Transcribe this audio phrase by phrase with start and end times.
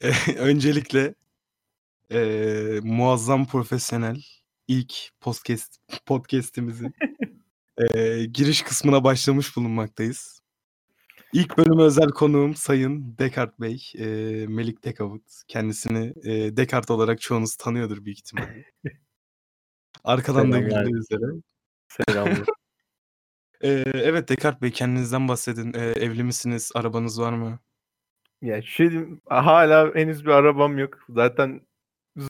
[0.38, 1.14] Öncelikle,
[2.10, 4.22] eee, muazzam profesyonel
[4.68, 5.76] ilk podcast
[6.06, 6.94] podcast'imizin,
[7.80, 10.40] eee, giriş kısmına başlamış bulunmaktayız.
[11.32, 15.22] İlk bölüme özel konuğum Sayın Dekart Bey, eee, Melik Dekavut.
[15.48, 18.64] Kendisini, eee, Dekart olarak çoğunuz tanıyordur büyük ihtimalle.
[20.04, 21.42] Arkadan da güldüğü üzere.
[21.88, 22.46] Selamlar.
[23.62, 25.72] Eee, evet Dekart Bey kendinizden bahsedin.
[25.72, 26.70] Eee, evli misiniz?
[26.74, 27.58] Arabanız var mı?
[28.42, 28.90] Ya şey
[29.28, 30.98] hâlâ henüz bir arabam yok.
[31.08, 31.60] Zaten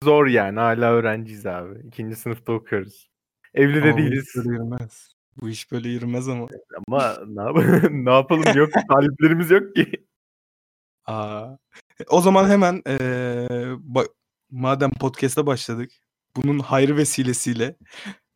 [0.02, 1.78] zor yani hâlâ öğrenciyiz abi.
[1.88, 2.16] 2.
[2.16, 3.10] sınıfta okuyoruz.
[3.54, 4.32] Evli de Ama bu iş değiliz.
[4.36, 5.08] böyle yürümez.
[5.40, 6.48] Bu iş böyle yürümez ama.
[6.88, 7.56] Ama ne yap
[7.90, 9.92] ne yapalım yok taliplerimiz yok ki.
[11.06, 11.48] A!
[12.10, 12.82] O zaman hemen,
[13.80, 14.04] ba
[14.50, 15.90] madem podcast'a başladık,
[16.36, 17.76] bunun hayrı vesilesiyle,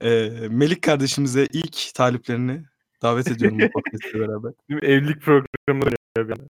[0.03, 2.65] eee, Melik kardeşimize ilk taliplerini
[3.03, 4.53] davet ediyorum bu podcast'le beraber.
[4.83, 5.33] Evlilik bir
[6.33, 6.45] anda.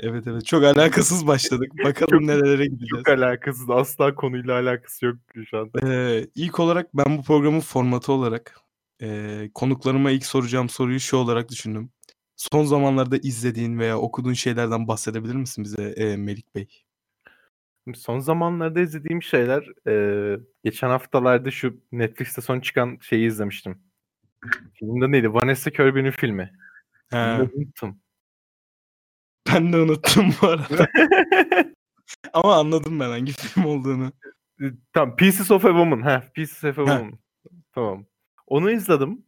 [0.00, 0.46] Evet, evet.
[0.46, 1.72] Çok alakasız başladık.
[1.84, 2.90] Bakalım Çok nerelere gideceğiz.
[2.90, 3.70] çok alakasız.
[3.70, 5.16] Asla konuyla alakası yok
[5.50, 5.80] şu anda.
[5.82, 8.60] Eee, ilk olarak ben bu programın formatı olarak,
[9.00, 11.90] eee, konuklarıma ilk soracağım soruyu şu olarak düşündüm.
[12.36, 16.68] Son zamanlarda izlediğin veya okuduğun şeylerden bahsedebilir misin bize, eee, Melik Bey?
[17.94, 23.78] Son zamanlarda izlediğim şeyler, eee, geçen haftalarda şu Netflix'te son çıkan şeyi izlemiştim.
[24.74, 25.34] Filmin adı neydi?
[25.34, 26.52] Vanessa Kirby'nin filmi.
[27.10, 27.16] He.
[27.56, 28.00] unuttum.
[29.52, 30.88] Ben de unuttum bu arada.
[32.32, 34.12] Ama anladım ben hangi film olduğunu.
[34.60, 36.02] Iıı, tamam, Pieces of a Woman.
[36.02, 36.86] Heh, Pieces of a.
[36.86, 37.18] Woman.
[37.72, 38.06] Tamam.
[38.46, 39.24] Onu izledim.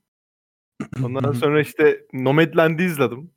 [1.05, 3.31] Ondan sonra işte Nomadland'i izledim.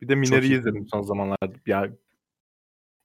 [0.00, 1.54] Bir de Çok Minari'yi iyi izledim son zamanlarda.
[1.66, 1.90] Ya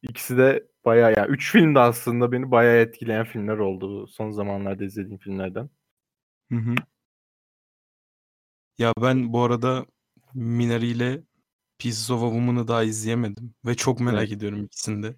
[0.02, 4.84] ikisi de bayağı ya 3 film de aslında beni bayağı etkileyen filmler oldu son zamanlarda
[4.84, 5.70] izlediğim filmlerden.
[6.52, 6.76] Hı hı.
[8.78, 9.86] Ya ben bu arada
[10.34, 11.24] Minari ile
[11.80, 14.32] Pieces of a Woman'ı daha izleyemedim ve çok merak Evet.
[14.32, 15.16] ediyorum ikisini de.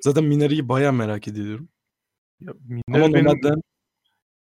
[0.00, 1.68] Zaten Minari'yi bayağı merak ediyorum.
[2.40, 2.52] Ya
[2.88, 3.62] Ama benim Nomadland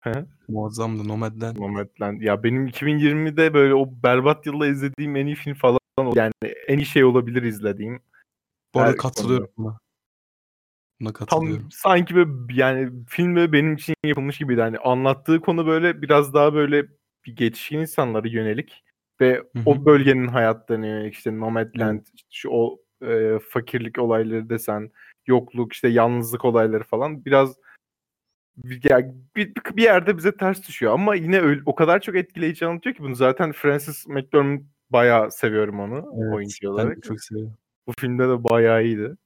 [0.00, 0.26] Hı hı.
[0.48, 1.56] muazzamdı Nomadland.
[1.56, 2.20] Nomadland.
[2.22, 5.78] Ya benim 2020'de böyle o berbat yılda izlediğim en iyi film falan.
[6.14, 6.32] Yani
[6.68, 8.00] en iyi şey olabilir izlediğim.
[8.74, 9.78] Bu arada Her katılıyorum buna.
[11.00, 11.68] Buna Tam katılıyorum.
[11.70, 14.60] sanki böyle yani film böyle benim için yapılmış gibiydi.
[14.60, 16.86] Hani anlattığı konu böyle biraz daha böyle
[17.26, 18.84] bir yetişkin insanlara yönelik
[19.20, 19.62] ve Hı hı.
[19.66, 21.38] o bölgenin hayatlarına yönelik işte.
[21.38, 24.90] Nomadland, işte şu o eee, fakirlik olayları desen,
[25.26, 27.56] yokluk, işte yalnızlık olayları falan biraz
[28.84, 32.96] ya bir, bir yerde bize ters düşüyor ama yine öyle, o kadar çok etkileyici anlatıyor
[32.96, 33.14] ki bunu.
[33.14, 34.60] Zaten Francis McDormand
[34.90, 36.34] bayağı seviyorum onu Evet.
[36.34, 37.02] oyuncu olarak.
[37.02, 37.54] çok seviyorum.
[37.86, 39.16] Bu filmde de bayağı iyiydi.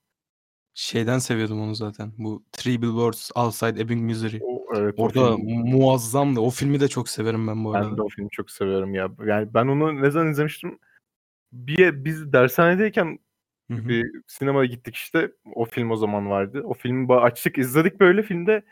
[0.74, 2.12] Şeyden seviyordum onu zaten.
[2.18, 4.40] Bu Three Billboards Outside Ebbing, Missouri.
[4.42, 6.40] O evet o Orada film muazzamdı.
[6.40, 7.96] O filmi de çok severim ben bu Ben arada.
[7.96, 9.10] de o filmi çok seviyorum ya.
[9.26, 10.78] Yani ben onu ne zaman izlemiştim?
[11.52, 13.18] Bir biz dershanedeyken
[13.70, 13.88] Hı hı.
[13.88, 15.32] bir sinemaya gittik işte.
[15.54, 16.62] O film o zaman vardı.
[16.64, 18.62] O filmi açtık izledik böyle filmde.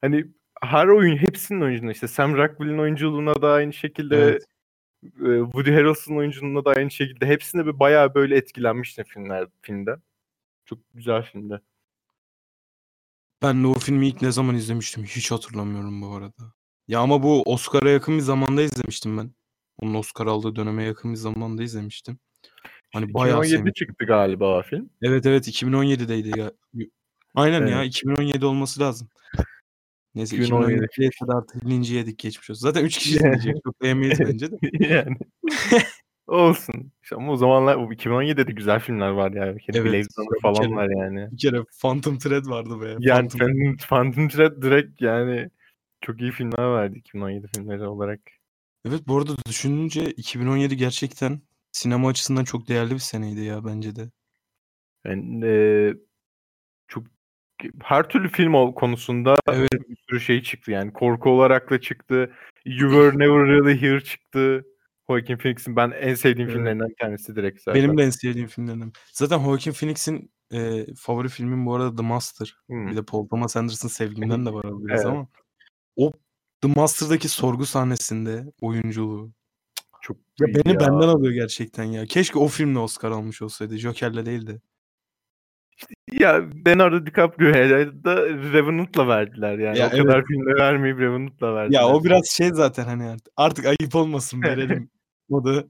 [0.00, 0.26] Hani
[0.62, 4.44] her oyun hepsinin oyunculuğuna işte Sam Rockwell'in oyunculuğuna da aynı şekilde Evet.
[5.52, 9.96] Woody Harrelson'ın oyunculuğuna da aynı şekilde hepsine bir bayağı böyle etkilenmiştim filmler filmde.
[10.68, 11.60] Çok güzel filmdi.
[13.42, 16.52] Ben de o filmi ilk ne zaman izlemiştim hiç hatırlamıyorum bu arada.
[16.88, 19.30] Ya ama bu Oscar'a yakın bir zamanda izlemiştim ben.
[19.78, 22.18] Onun Oscar aldığı döneme yakın bir zamanda izlemiştim.
[22.92, 23.86] Hani bayağı 2017 sevmiştim.
[23.86, 24.90] çıktı galiba o film.
[25.02, 26.52] Evet evet 2017'deydi ya.
[27.34, 27.86] Aynen ya Evet.
[27.86, 29.08] 2017 olması lazım.
[30.14, 32.60] Neyse 2017 2017'ye kadar artık linci yedik geçmiş olsun.
[32.60, 33.56] Zaten 3 kişi izleyecek.
[33.64, 34.56] Çok beğenmeyiz bence de.
[34.80, 35.16] yani.
[36.28, 36.92] Olsun.
[37.02, 39.56] İşte ama o zamanlar o 2017'de de güzel filmler var yani.
[39.56, 39.86] Bir kere Evet.
[39.92, 41.28] Blade Runner falan kere, var yani.
[41.32, 42.96] bir kere Phantom Thread vardı be.
[42.98, 43.38] Yani Phantom.
[43.38, 45.50] Phantom, Phantom Thread direkt yani
[46.00, 48.20] çok iyi filmler vardı 2017 filmleri olarak.
[48.88, 51.40] Evet bu arada düşününce 2017 gerçekten
[51.72, 54.10] sinema açısından çok değerli bir seneydi ya bence de.
[55.04, 55.94] Yani eee,
[56.88, 57.04] çok
[57.82, 59.72] her türlü film konusunda Evet.
[59.72, 60.92] bir sürü şey çıktı yani.
[60.92, 62.32] Korku olarak da çıktı.
[62.64, 64.64] You Were Never Really Here çıktı.
[65.10, 66.56] Joaquin Phoenix'in ben en sevdiğim Evet.
[66.56, 67.82] filmlerinden bir tanesi direkt zaten.
[67.82, 68.92] Benim de en sevdiğim filmlerden.
[69.12, 72.56] Zaten Joaquin Phoenix'in e, favori filmim bu arada The Master.
[72.66, 72.86] Hmm.
[72.90, 75.06] Bir de Paul Thomas Anderson sevgimden de var biraz Evet.
[75.06, 75.28] ama.
[75.96, 76.12] O
[76.60, 79.32] The Master'daki sorgu sahnesinde oyunculuğu.
[80.00, 80.80] Çok Ya beni ya.
[80.80, 82.06] benden alıyor gerçekten ya.
[82.06, 83.76] Keşke o filmle Oscar almış olsaydı.
[83.76, 84.60] Joker'le değil de.
[86.12, 89.78] Ya Leonardo DiCaprio'ya da Revenant'la verdiler yani.
[89.78, 90.26] Ya o kadar evet.
[90.28, 91.80] filmle vermeyip Revenant'la verdiler.
[91.80, 94.90] Ya o biraz şey zaten hani artık, artık ayıp olmasın verelim.
[95.30, 95.64] Da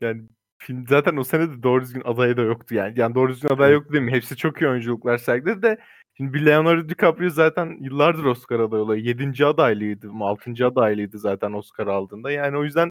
[0.00, 0.22] Yani
[0.58, 3.00] film zaten o sene de doğru düzgün aday da yoktu yani.
[3.00, 4.12] Yani doğru düzgün aday yoktu değil mi?
[4.12, 5.78] Hepsi çok iyi oyunculuklar sergiledi de
[6.16, 9.04] şimdi bir Leonardo DiCaprio zaten yıllardır Oscar adayı oluyor.
[9.04, 10.24] Yedinci adaylıydı mı?
[10.24, 12.30] Altıncı adaylıydı zaten Oscar aldığında.
[12.30, 12.90] Yani o yüzden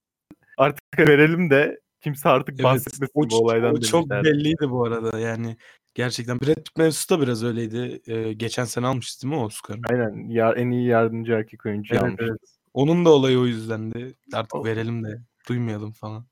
[0.57, 4.23] artık verelim de kimse artık evet bahsetmesin o, bu olaydan o çok demişler.
[4.23, 5.57] belliydi bu arada yani.
[5.95, 8.01] Gerçekten Brad Pitt mevzusu da biraz öyleydi.
[8.07, 9.79] Eee, geçen sene almıştı değil mi Oscar'ı?
[9.89, 10.29] Aynen.
[10.29, 12.27] Ya en iyi yardımcı erkek oyuncuyu Evet, almıştı.
[12.29, 12.41] evet.
[12.73, 14.13] Onun da olayı o yüzdendi.
[14.33, 16.27] Artık O verelim de duymayalım falan.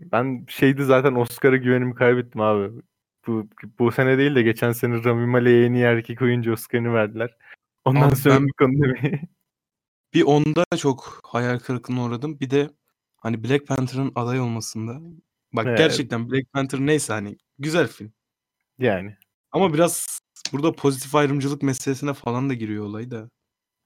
[0.00, 2.82] Ben şeydi zaten Oscar'a güvenimi kaybettim abi.
[3.26, 3.48] Bu
[3.78, 7.36] bu sene değil de geçen sene Rami Malek'e en iyi erkek oyuncu Oscar'ını verdiler.
[7.84, 9.20] Ondan Abi sonra ben bu konuda bir
[10.14, 12.40] bir onda çok hayal kırıklığına uğradım.
[12.40, 12.70] Bir de
[13.16, 15.00] hani Black Panther'ın aday olmasında.
[15.52, 15.78] Bak Evet.
[15.78, 18.12] gerçekten Black Panther neyse hani güzel film.
[18.78, 19.16] Yani.
[19.52, 20.20] Ama biraz
[20.52, 23.30] burada pozitif ayrımcılık meselesine falan da giriyor olay da.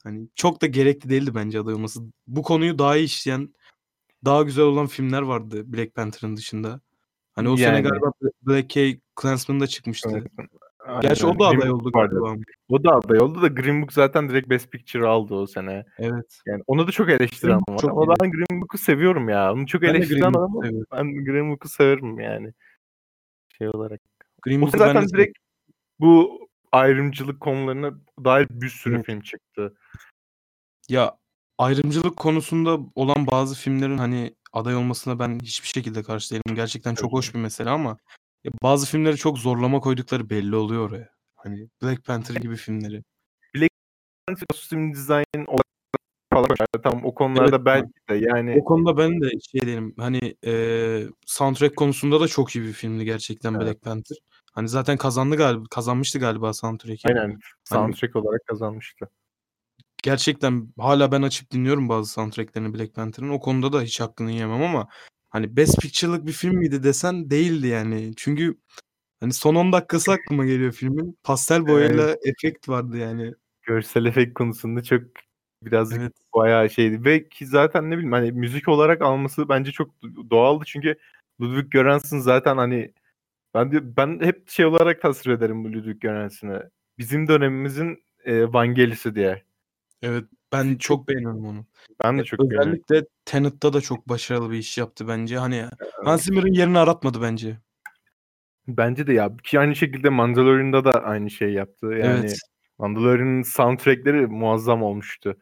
[0.02, 2.00] Hani çok da gerekli değildi bence aday olması.
[2.26, 3.54] Bu konuyu daha iyi işleyen,
[4.24, 6.80] daha güzel olan filmler vardı Black Panther'ın dışında.
[7.32, 7.88] Hani o sene Yani.
[7.88, 8.12] galiba
[8.42, 10.10] Black K Klansman'da çıkmıştı.
[10.12, 10.50] Evet.
[11.02, 11.36] Gerçi Aynen.
[11.36, 12.34] o da aday oldu galiba.
[12.68, 15.84] O da aday oldu da Green Book zaten direkt Best Picture aldı o sene.
[15.98, 16.40] Evet.
[16.46, 19.52] Yani onu da çok eleştiren Green var çok ama ben Green Book'u seviyorum ya.
[19.52, 20.62] Onu çok Ben eleştiren var ama
[20.92, 22.52] ben Green Book'u severim yani.
[23.58, 24.00] Şey olarak.
[24.42, 25.38] Green Book'u sene zaten direkt
[26.00, 26.40] bu
[26.72, 27.94] ayrımcılık konularına
[28.24, 29.06] dair bir sürü Evet.
[29.06, 29.74] film çıktı.
[30.88, 31.16] Ya
[31.60, 36.54] ayrımcılık konusunda olan bazı filmlerin hani aday olmasına ben hiçbir şekilde karşı değilim.
[36.54, 37.12] Gerçekten çok Tabii.
[37.18, 37.96] hoş bir mesele ama
[38.44, 41.08] ya bazı filmleri çok zorlama koydukları belli oluyor oraya.
[41.36, 43.02] Hani Black Panther gibi filmleri.
[43.54, 43.70] Black
[44.26, 45.64] Panther kostüm dizayn olarak
[46.32, 46.48] falan
[46.82, 47.14] tam o Evet.
[47.14, 49.94] konularda belki de yani O konuda ben de şey değilim.
[49.98, 53.66] Hani eee, soundtrack konusunda da çok iyi bir filmdi gerçekten Evet.
[53.66, 54.16] Black Panther.
[54.52, 57.08] Hani zaten kazandı galiba, kazanmıştı galiba soundtrack'i.
[57.08, 57.20] Aynen.
[57.20, 59.10] Hani Soundtrack olarak kazanmıştı.
[60.02, 63.30] Gerçekten hala ben açıp dinliyorum bazı soundtrack'lerini Black Panther'ın.
[63.30, 64.88] O konuda da hiç hakkını yemem ama
[65.30, 68.12] hani Best Picture'lık bir film miydi desen değildi yani.
[68.16, 68.58] Çünkü
[69.20, 71.18] hani son 10 dakikası aklıma geliyor filmin.
[71.22, 71.68] Pastel Evet.
[71.68, 73.34] boyayla efekt vardı yani.
[73.62, 75.02] Görsel efekt konusunda çok
[75.62, 76.12] birazcık Evet.
[76.34, 79.90] bayağı şeydi ve ki zaten ne bileyim hani müzik olarak alması bence çok
[80.30, 80.98] doğaldı çünkü
[81.40, 82.92] Ludwig Göransson zaten hani
[83.54, 86.70] ben de, ben hep şey olarak tasvir ederim bu Ludwig Göransson'ı.
[86.98, 89.44] Bizim dönemimizin e, Vangelis'i diye.
[90.02, 90.24] Evet.
[90.52, 91.66] Ben Çok beğeniyorum onu.
[92.04, 92.68] ben de çok beğeniyorum.
[92.68, 95.38] özellikle Tenet'ta da çok başarılı bir iş yaptı bence.
[95.38, 95.66] Hani
[96.04, 97.58] Hans Zimmer'ın yerini aratmadı bence.
[98.68, 101.86] Bence de ya ki aynı şekilde Mandalorian'da da aynı şey yaptı.
[101.86, 102.38] Yani Evet.
[102.78, 105.36] Mandalorian'ın soundtrackleri muazzam olmuştu.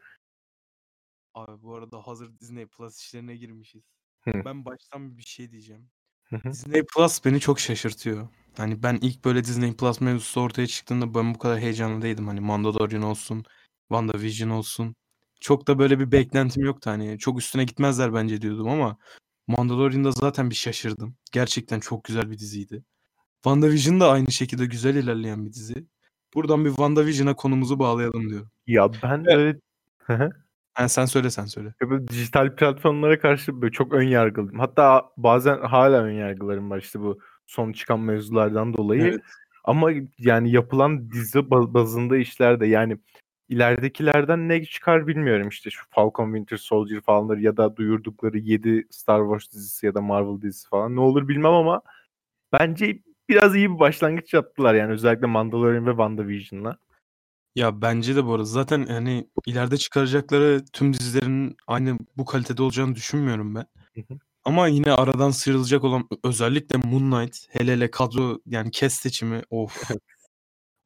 [1.35, 3.83] Abi bu arada hazır Disney Plus işlerine girmişiz.
[4.21, 4.33] Hı.
[4.45, 5.91] Ben baştan bir şey diyeceğim.
[6.25, 6.51] Hı hı.
[6.51, 8.29] Disney Plus beni çok şaşırtıyor.
[8.57, 12.29] Hani ben ilk böyle Disney Plus mevzusu ortaya çıktığında ben bu kadar heyecanlı değildim.
[12.29, 13.45] Hani Mandalorian olsun,
[13.89, 14.95] WandaVision olsun.
[15.41, 16.91] Çok da böyle bir beklentim yoktu.
[16.91, 18.97] Hani çok üstüne gitmezler bence diyordum ama
[19.47, 21.17] Mandalorian'da zaten bir şaşırdım.
[21.33, 22.85] Gerçekten çok güzel bir diziydi.
[23.35, 25.87] WandaVision da aynı şekilde güzel ilerleyen bir dizi.
[26.35, 28.51] Buradan bir WandaVision'a konumuzu bağlayalım diyorum.
[28.67, 29.59] Ya ben öyle
[29.99, 30.31] hı.
[30.75, 31.75] Ha, sen söyle sen söyle.
[31.81, 34.59] Ya böyle dijital platformlara karşı böyle çok ön yargılıyım.
[34.59, 39.03] Hatta bazen hala ön yargılarım var işte bu son çıkan mevzulardan dolayı.
[39.03, 39.21] Evet.
[39.65, 42.99] Ama yani yapılan dizi ba- bazında işler de yani
[43.49, 49.21] ileridekilerden ne çıkar bilmiyorum işte şu Falcon Winter Soldier falanları ya da duyurdukları 7 Star
[49.21, 51.83] Wars dizisi ya da Marvel dizisi falan ne olur bilmem ama
[52.53, 56.79] bence biraz iyi bir başlangıç yaptılar yani özellikle Mandalorian ve WandaVision'la.
[57.55, 58.45] Ya bence de bu arada.
[58.45, 63.67] Zaten hani ileride çıkaracakları tüm dizilerin aynı bu kalitede olacağını düşünmüyorum ben.
[63.95, 64.19] Hı hı.
[64.45, 69.91] Ama yine aradan sıyrılacak olan özellikle Moon Knight hele hele kadro yani cast seçimi of.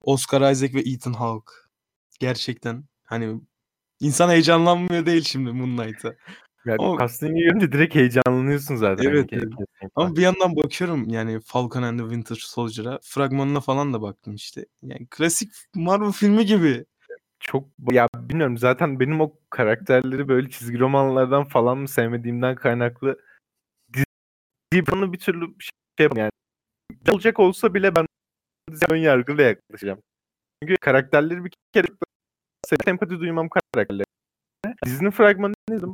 [0.00, 1.52] Oscar Isaac ve Ethan Hawke.
[2.21, 3.40] Gerçekten hani
[4.00, 6.14] insan heyecanlanmıyor değil şimdi Moon Knight'a.
[6.64, 9.04] Yani Ama casting'i görünce direkt heyecanlanıyorsun zaten.
[9.04, 9.45] evet, ke- evet.
[9.59, 9.88] kesinlikle.
[9.97, 14.66] Ama bir yandan bakıyorum yani Falcon and the Winter Soldier'a fragmanına falan da baktım işte.
[14.83, 16.85] Yani klasik Marvel filmi gibi.
[17.40, 23.19] Çok ya bilmiyorum zaten benim o karakterleri böyle çizgi romanlardan falan mı sevmediğimden kaynaklı
[23.92, 25.71] dizi bir türlü şey
[26.04, 26.31] yapamam yani.
[27.11, 28.07] Olacak olsa bile ben
[28.90, 30.02] ön yargıyla yaklaşacağım.
[30.62, 31.87] Çünkü karakterleri bir kere
[32.85, 34.04] sempati duymam karakterlere.
[34.85, 35.92] Dizinin fragmanını izledim.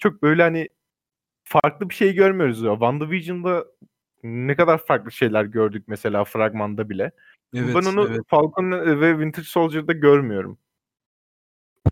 [0.00, 0.68] Çok böyle hani
[1.44, 2.72] farklı bir şey görmüyoruz ya.
[2.72, 3.64] WandaVision'da
[4.22, 7.10] ne kadar farklı şeyler gördük mesela fragmanda bile.
[7.54, 8.20] Evet, ben onu evet.
[8.28, 10.58] Falcon ve Winter Soldier'da görmüyorum.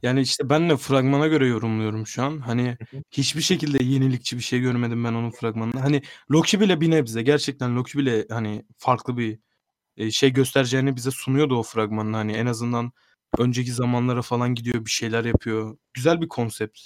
[0.02, 2.38] Yani işte ben de fragmana göre yorumluyorum şu an.
[2.38, 2.76] Hani
[3.10, 5.82] hiçbir şekilde yenilikçi bir şey görmedim ben onun fragmanında.
[5.82, 9.38] Hani Loki bile bir nebze gerçekten Loki bile hani farklı bir
[10.10, 12.18] şey göstereceğini bize sunuyordu o fragmanla.
[12.18, 12.92] Hani en azından
[13.38, 15.76] önceki zamanlara falan gidiyor bir şeyler yapıyor.
[15.94, 16.80] Güzel bir konsept.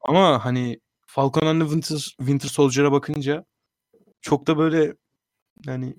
[0.00, 3.44] Ama hani Falcon and the Winter, Winter Soldier'a bakınca
[4.20, 4.94] çok da böyle
[5.66, 5.96] yani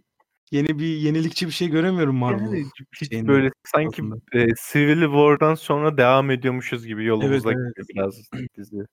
[0.51, 2.65] yeni bir yenilikçi bir şey göremiyorum Marvel Yani
[3.01, 4.15] hiç şeyinde, böyle sanki aslında.
[4.33, 7.75] e, Civil War'dan sonra devam ediyormuşuz gibi Evet, yolumuza evet.
[7.77, 8.21] gidiyor biraz
[8.57, 8.85] dizi.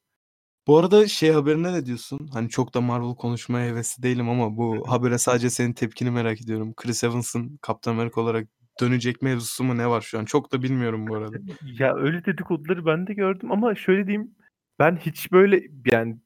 [0.68, 2.28] Bu arada şey haberine ne diyorsun?
[2.32, 6.74] Hani çok da Marvel konuşmaya hevesli değilim ama bu habere sadece senin tepkini merak ediyorum.
[6.76, 8.48] Chris Evans'ın Kaptan Amerika olarak
[8.80, 10.24] dönecek mevzusu mu ne var şu an?
[10.24, 11.36] Çok da bilmiyorum bu arada.
[11.78, 14.30] Ya öyle dedikoduları ben de gördüm ama şöyle diyeyim.
[14.78, 16.16] Ben hiç böyle yani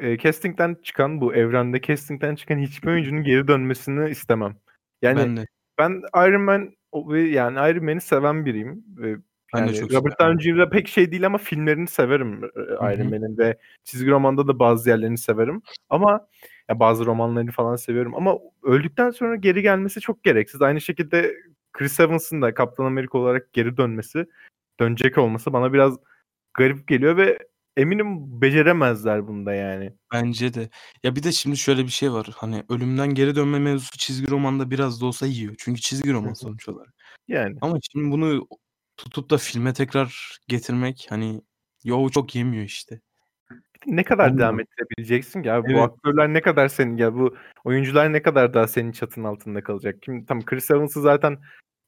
[0.00, 4.56] e, casting'den çıkan bu evrende casting'den çıkan hiçbir oyuncunun geri dönmesini istemem.
[5.02, 5.46] Yani Ben de.
[5.78, 6.74] ben Iron Man
[7.14, 8.84] yani Iron Man'i seven biriyim.
[9.54, 10.20] Ben de Yani çok Robert.
[10.20, 10.70] Downey Jr.
[10.70, 12.60] pek şey değil ama filmlerini severim e,
[12.94, 13.10] Iron.
[13.10, 15.62] Man'in ve çizgi romanda da bazı yerlerini severim.
[15.90, 16.26] Ama
[16.68, 20.62] ya bazı romanlarını falan seviyorum ama öldükten sonra geri gelmesi çok gereksiz.
[20.62, 21.34] Aynı şekilde
[21.72, 24.26] Chris Evans'ın da Kaptan Amerika olarak geri dönmesi,
[24.80, 25.98] dönecek olması bana biraz
[26.54, 27.38] garip geliyor ve
[27.76, 29.92] eminim beceremezler bunda yani.
[30.12, 30.68] Bence de.
[31.02, 32.26] Ya bir de şimdi şöyle bir şey var.
[32.36, 35.54] Hani ölümden geri dönme mevzusu çizgi romanda biraz da olsa yiyor.
[35.58, 36.94] Çünkü çizgi roman sonuç olarak.
[37.28, 38.48] Yani Ama şimdi bunu
[39.04, 41.40] tutup da filme tekrar getirmek hani
[41.84, 43.00] yo çok yemiyor işte.
[43.86, 44.66] ne kadar devam Olmuyor.
[44.68, 45.68] ettirebileceksin ki abi?
[45.68, 45.82] Bu Evet.
[45.82, 50.02] aktörler ne kadar senin ya bu oyuncular ne kadar daha senin çatın altında kalacak?
[50.02, 51.38] Kim tam Chris Evans'ı zaten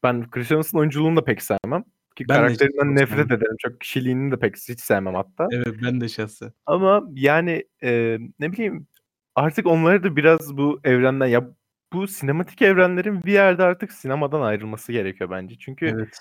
[0.02, 1.84] ben Chris Evans'ın oyunculuğunu da pek sevmem.
[2.16, 3.36] Ki Ben de karakterinden nefret sevmem.
[3.36, 3.56] ederim.
[3.58, 5.48] Çok kişiliğini de pek hiç sevmem hatta.
[5.52, 6.52] Evet ben de şahsen.
[6.66, 8.86] Ama yani e, ne bileyim
[9.34, 11.50] artık onları da biraz bu evrenden ya
[11.92, 15.58] bu sinematik evrenlerin bir yerde artık sinemadan ayrılması gerekiyor bence.
[15.58, 16.18] Çünkü Evet.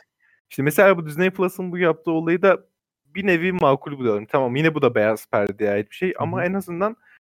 [0.52, 2.66] İşte mesela bu Disney Plus'ın bu yaptığı olayı da
[3.06, 4.26] bir nevi makul buluyorum.
[4.26, 6.46] Tamam yine bu da beyaz perdeye ait bir şey ama hı.
[6.46, 6.96] en azından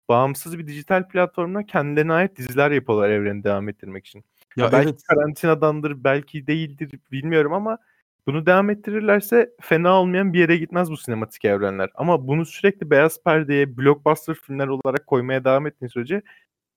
[0.10, 4.24] bağımsız bir dijital platformda kendilerine ait diziler yapıyorlar evreni devam ettirmek için.
[4.58, 5.01] Ya belki evet.
[5.08, 7.77] karantinadandır, belki değildir bilmiyorum ama
[8.27, 11.89] bunu devam ettirirlerse fena olmayan bir yere gitmez bu sinematik evrenler.
[11.96, 16.22] Ama bunu sürekli beyaz perdeye, blockbuster filmler olarak koymaya devam ettiğin sürece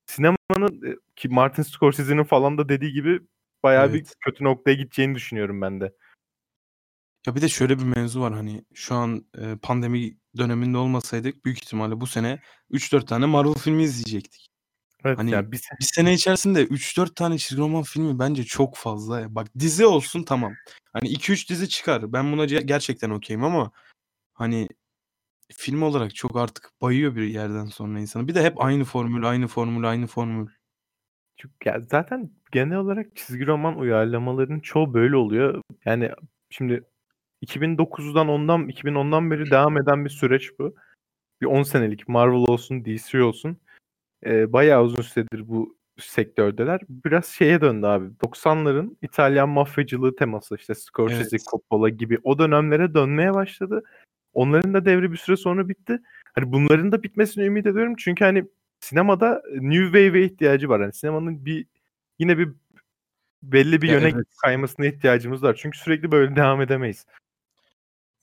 [0.06, 3.20] sinemanın e, ki Martin Scorsese'nin falan da dediği gibi
[3.62, 4.14] bayağı bir Evet.
[4.20, 5.92] kötü noktaya gideceğini düşünüyorum ben de.
[7.26, 11.58] Ya bir de şöyle bir mevzu var hani şu an e, pandemi döneminde olmasaydık büyük
[11.64, 12.40] ihtimalle bu sene
[12.70, 14.46] 3-4 tane Marvel filmi izleyecektik.
[15.04, 18.76] Evet Hani yani bir se- bir sene içerisinde 3-4 tane çizgi roman filmi bence çok
[18.76, 19.20] fazla.
[19.20, 19.34] ya.
[19.34, 20.54] Bak dizi olsun tamam.
[20.92, 22.12] Hani 2-3 dizi çıkar.
[22.12, 23.70] Ben buna ce- gerçekten okeyim ama
[24.34, 24.68] hani
[25.52, 28.28] film olarak çok artık bayıyor bir yerden sonra insanı.
[28.28, 30.48] Bir de hep aynı formül, aynı formül, aynı formül.
[31.36, 35.62] Çünkü ya zaten genel olarak çizgi roman uyarlamalarının çoğu böyle oluyor.
[35.84, 36.10] Yani
[36.50, 36.84] şimdi
[37.46, 40.74] 2009'dan ondan 2010'dan beri devam eden bir süreç bu.
[41.40, 43.56] Bir 10 senelik Marvel olsun, DC olsun.
[44.26, 46.80] Ee, bayağı uzun süredir bu sektördeler.
[46.88, 48.06] Biraz şeye döndü abi.
[48.06, 51.46] 90'ların İtalyan mafyacılığı teması işte Scorsese, Evet.
[51.50, 53.82] Coppola gibi o dönemlere dönmeye başladı.
[54.32, 55.98] Onların da devri bir süre sonra bitti.
[56.34, 57.94] Hani bunların da bitmesini ümit ediyorum.
[57.98, 58.44] Çünkü hani
[58.80, 60.80] sinemada New Wave'e ihtiyacı var.
[60.80, 61.66] Hani sinemanın bir
[62.18, 62.52] yine bir
[63.42, 64.26] belli bir yöne evet.
[64.42, 65.58] kaymasına ihtiyacımız var.
[65.62, 67.06] Çünkü sürekli böyle devam edemeyiz.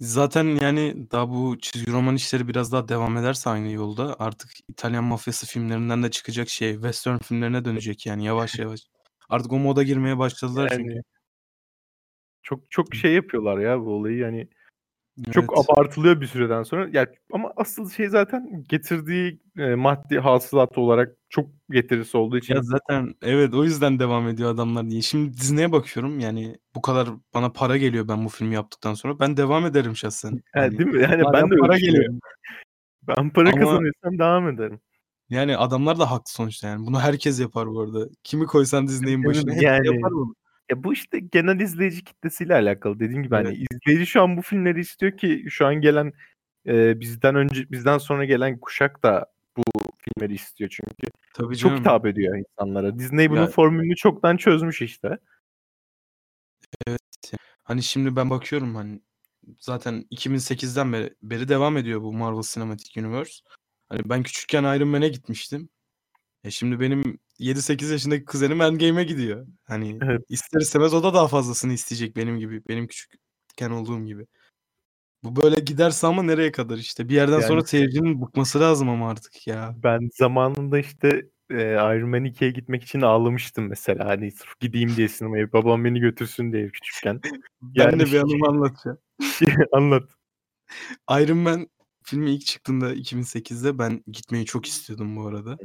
[0.03, 5.03] Zaten yani daha bu çizgi roman işleri biraz daha devam ederse aynı yolda artık İtalyan
[5.03, 8.79] mafyası filmlerinden de çıkacak şey western filmlerine dönecek yani yavaş yavaş.
[9.29, 10.91] Artık o moda girmeye başladılar çünkü.
[10.91, 11.03] Yani
[12.43, 14.17] çok çok şey yapıyorlar ya bu olayı.
[14.17, 14.47] Yani
[15.31, 15.69] çok Evet.
[15.69, 16.89] abartılıyor bir süreden sonra.
[16.91, 22.61] Ya ama asıl şey zaten getirdiği e, maddi hasılat olarak çok getirisi olduğu için Ya
[22.61, 25.01] zaten evet o yüzden devam ediyor adamlar diye.
[25.01, 29.19] Şimdi Disney'e bakıyorum yani bu kadar bana para geliyor ben bu filmi yaptıktan sonra.
[29.19, 30.31] Ben devam ederim şahsen.
[30.53, 31.01] Ha, Hani değil mi?
[31.01, 32.13] Yani ben de para geliyor.
[33.07, 34.79] Ben para Ama kazanıyorsam devam ederim.
[35.29, 36.85] yani adamlar da haklı sonuçta yani.
[36.87, 38.07] Bunu herkes yapar bu arada.
[38.23, 40.35] Kimi koysan Disney'in başına Yani yapar bunu.
[40.71, 42.99] ya bu işte genel izleyici kitlesiyle alakalı.
[42.99, 43.67] Dediğim gibi hani Evet.
[43.85, 46.13] izleyici şu an bu filmleri istiyor ki şu an gelen
[46.67, 49.25] e, bizden önce bizden sonra gelen kuşak da
[50.03, 51.11] filmleri istiyor çünkü.
[51.33, 51.81] Tabii Çok canım.
[51.81, 52.99] hitap ediyor insanlara.
[52.99, 55.17] Disney bunun Ya formülünü çoktan çözmüş işte.
[56.87, 56.99] evet.
[57.63, 59.01] Hani şimdi ben bakıyorum hani
[59.59, 63.33] zaten 2008'den beri, beri devam ediyor bu Marvel Cinematic Universe.
[63.89, 65.69] Hani ben küçükken Iron Man'e gitmiştim.
[66.43, 69.47] E şimdi benim 7-8 yaşındaki kuzenim Endgame'e gidiyor.
[69.63, 70.21] Hani Evet.
[70.29, 72.61] ister istemez o da daha fazlasını isteyecek benim gibi.
[72.67, 74.27] Benim küçükken olduğum gibi.
[75.23, 77.09] Bu böyle giderse ama nereye kadar işte.
[77.09, 79.75] Bir yerden sonra Yani seyircinin bıkması lazım ama artık ya.
[79.83, 84.05] ben zamanında işte e, Iron Man 2'ye gitmek için ağlamıştım mesela.
[84.05, 85.53] Hani sırf gideyim diye sinemaya.
[85.53, 87.21] Babam beni götürsün diye küçükken.
[87.61, 88.97] Ben Yani de bir anımı anlatacağım.
[89.71, 90.09] anlat.
[91.11, 91.67] Iron Man
[92.03, 95.57] filmi ilk çıktığında 2008'de ben gitmeyi çok istiyordum bu arada.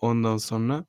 [0.00, 0.84] Ondan sonra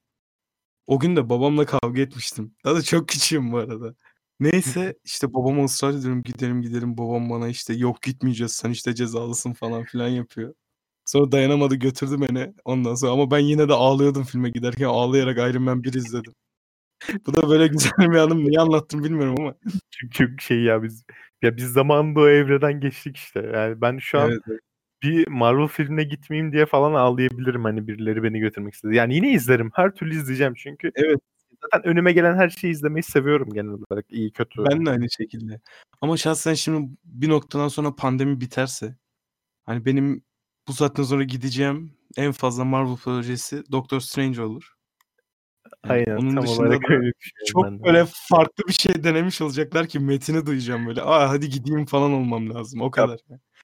[0.88, 2.56] o gün de babamla kavga etmiştim.
[2.66, 3.96] Daha da çok küçüğüm bu arada.
[4.40, 6.98] Neyse işte babama ısrar ediyorum gidelim gidelim.
[6.98, 10.54] Babam bana işte yok gitmeyeceğiz sen işte cezalısın falan filan yapıyor.
[11.06, 15.64] Sonra dayanamadı götürdü beni ondan sonra ama ben yine de ağlıyordum filme giderken ağlayarak Iron
[15.64, 16.34] Man 1 izledim.
[17.28, 18.46] Bu da böyle güzel bir anım.
[18.46, 19.56] Niye anlattım bilmiyorum ama.
[19.92, 21.04] Çünkü şey ya biz
[21.44, 23.52] ya biz zamanında o evreden geçtik işte.
[23.54, 24.60] Yani ben şu an Evet, evet.
[25.04, 28.96] bir Marvel filmine gitmeyeyim diye falan ağlayabilirim hani birileri beni götürmek istedi.
[28.96, 29.72] Yani yine izlerim.
[29.74, 30.92] Her türlü izleyeceğim çünkü.
[30.96, 31.20] Evet.
[31.74, 34.06] Zaten önüme gelen her şeyi izlemeyi seviyorum genel olarak.
[34.10, 34.66] iyi kötü.
[34.72, 35.62] Ben de aynı şekilde.
[36.02, 38.96] Ama şahsen şimdi bir noktadan sonra pandemi biterse
[39.66, 40.24] hani benim
[40.68, 44.76] bu saatten sonra gideceğim en fazla Marvel projesi Doctor Strange olur.
[45.86, 47.84] Yani Aynen onun tam dışında olarak öyle düşünüyorum çok ben de.
[47.84, 51.02] böyle farklı bir şey denemiş olacaklar ki metini duyacağım böyle.
[51.02, 52.82] Aa hadi gideyim falan olmam lazım.
[52.82, 53.20] O kadar.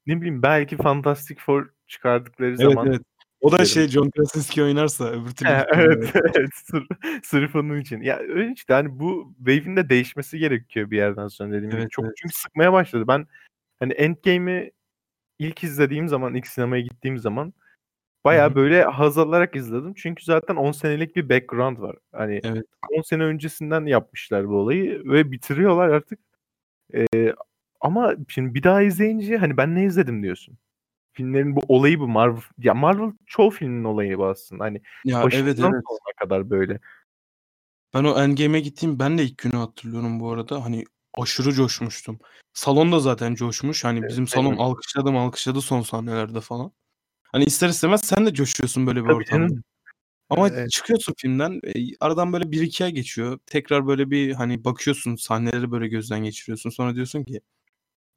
[0.06, 3.02] Ne bileyim belki Fantastic Four çıkardıkları Evet zaman evet.
[3.42, 6.50] O da şey John Krasinski oynarsa öbür türlü evet, evet.
[6.54, 6.88] Sırf,
[7.24, 8.02] sırf onun için.
[8.02, 11.82] Ya öyle işte hani bu wave'in de değişmesi gerekiyor bir yerden sonra dediğim gibi.
[11.82, 12.16] Evet, Çok evet.
[12.18, 13.06] çünkü sıkmaya başladı.
[13.08, 13.28] Ben
[13.80, 14.72] hani Endgame'i
[15.40, 17.54] ilk izlediğim zaman, ilk sinemaya gittiğim zaman
[18.24, 18.56] bayağı hı.
[18.56, 19.94] böyle haz alarak izledim.
[19.94, 21.96] Çünkü zaten 10 senelik bir background var.
[22.12, 22.66] Hani Evet.
[22.98, 26.20] 10 sene öncesinden yapmışlar bu olayı ve bitiriyorlar artık.
[26.94, 27.34] Ee,
[27.82, 30.58] ama şimdi bir daha izleyince hani ben ne izledim diyorsun.
[31.22, 32.42] Filmlerin bu olayı bu Marvel.
[32.58, 34.64] Ya Marvel çoğu filmin olayı bu aslında.
[34.64, 35.74] Hani Ya evet evet.
[36.20, 36.80] kadar böyle.
[37.94, 40.66] Ben o Endgame'e gittiğim ben de ilk günü hatırlıyorum bu arada.
[40.66, 42.20] Hani aşırı coşmuştum.
[42.54, 43.84] Salon da zaten coşmuş.
[43.84, 44.58] Hani bizim salon aynen.
[44.58, 46.72] alkışladı alkışladı son sahnelerde falan.
[47.24, 49.48] Hani ister istemez sen de coşuyorsun böyle bir Tabii ortamda.
[49.48, 49.64] canım.
[50.30, 50.72] Ama Evet.
[50.72, 51.60] çıkıyorsun filmden.
[51.76, 53.40] e, aradan böyle 1-2 ay geçiyor.
[53.46, 56.70] Tekrar böyle bir hani bakıyorsun sahneleri böyle gözden geçiriyorsun.
[56.70, 57.42] Sonra diyorsun ki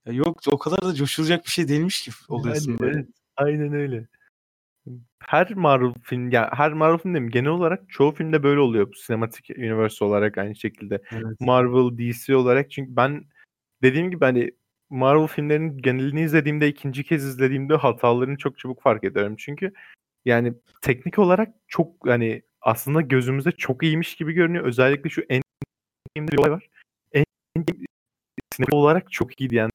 [0.06, 2.98] ya yok o kadar da coşulacak bir şey değilmiş ki oluyorsun Yani böyle.
[2.98, 3.08] evet.
[3.36, 4.06] Aynen öyle.
[5.18, 8.88] Her Marvel film ya her Marvel film demeyeyim genel olarak çoğu filmde böyle oluyor.
[8.88, 11.02] Bu Sinematik Universe olarak aynı şekilde.
[11.12, 11.40] Evet.
[11.40, 13.24] Marvel, DC olarak çünkü ben
[13.82, 14.50] dediğim gibi hani
[14.90, 19.36] Marvel filmlerinin genelini izlediğimde ikinci kez izlediğimde hatalarını çok çabuk fark ediyorum.
[19.38, 19.72] Çünkü
[20.24, 24.64] yani teknik olarak çok hani aslında gözümüzde çok iyiymiş gibi görünüyor.
[24.64, 26.68] Özellikle şu Endgame'de bir olay var.
[27.12, 27.86] Endgame
[28.52, 29.70] sinema olarak çok iyi diyenler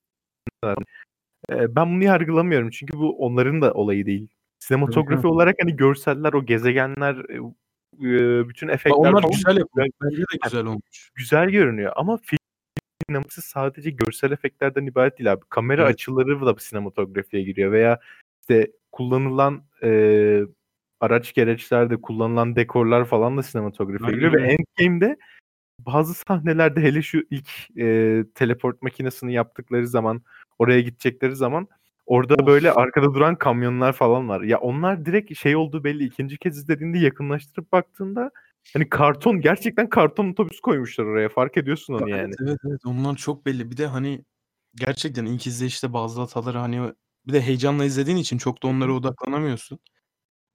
[1.52, 4.28] Eee, ben bunu yargılamıyorum çünkü bu onların da olayı değil.
[4.60, 7.40] Sinematografi olarak hani görseller, o gezegenler, eee,
[8.00, 9.90] eee, bütün efektler onlar falan güzel yapılmış.
[10.04, 11.12] Bence de güzel olmuş.
[11.16, 12.38] güzel görünüyor ama film
[13.10, 15.42] sineması sadece görsel efektlerden ibaret değil abi.
[15.50, 15.94] Kamera Evet.
[15.96, 18.00] açıları da sinematografiye giriyor veya
[18.42, 20.46] işte kullanılan eee,
[21.02, 24.58] araç gereçlerde kullanılan dekorlar falan da sinematografiye giriyor ve.
[24.80, 25.18] Endgame'de
[25.80, 30.22] bazı sahnelerde hele şu ilk eee, teleport makinesini yaptıkları zaman,
[30.60, 31.68] oraya gidecekleri zaman
[32.06, 34.42] orada böyle arkada duran kamyonlar falan var.
[34.42, 36.04] Ya onlar direkt şey olduğu belli.
[36.04, 38.32] İkinci kez izlediğinde yakınlaştırıp baktığında
[38.74, 41.30] hani karton gerçekten karton otobüs koymuşlar oraya.
[41.30, 42.34] Fark ediyorsun onu yani.
[42.44, 42.82] evet, evet.
[42.86, 43.72] Onlar çok belli.
[43.72, 44.26] Bir de hani
[44.76, 46.94] gerçekten ilk izleyişte bazı hataları hani
[47.28, 49.80] bir de heyecanla izlediğin için çok da onlara odaklanamıyorsun.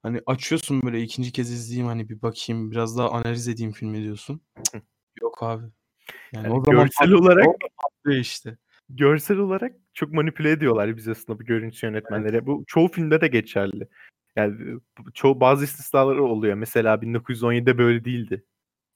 [0.03, 4.41] Hani açıyorsun böyle ikinci kez izleyeyim hani bir bakayım biraz daha analiz edeyim filmi diyorsun.
[5.21, 5.63] Yok abi.
[6.33, 7.47] Yani Yani o zaman görsel olarak
[8.05, 8.57] işte.
[8.89, 11.83] görsel olarak çok manipüle ediyorlar biz aslında bu görüntü Evet.
[11.83, 12.45] yönetmenleri.
[12.45, 13.87] Bu çoğu filmde de geçerli.
[14.35, 14.79] Yani
[15.13, 16.55] çoğu bazı istisnaları oluyor.
[16.55, 18.43] Mesela 1917'de böyle değildi.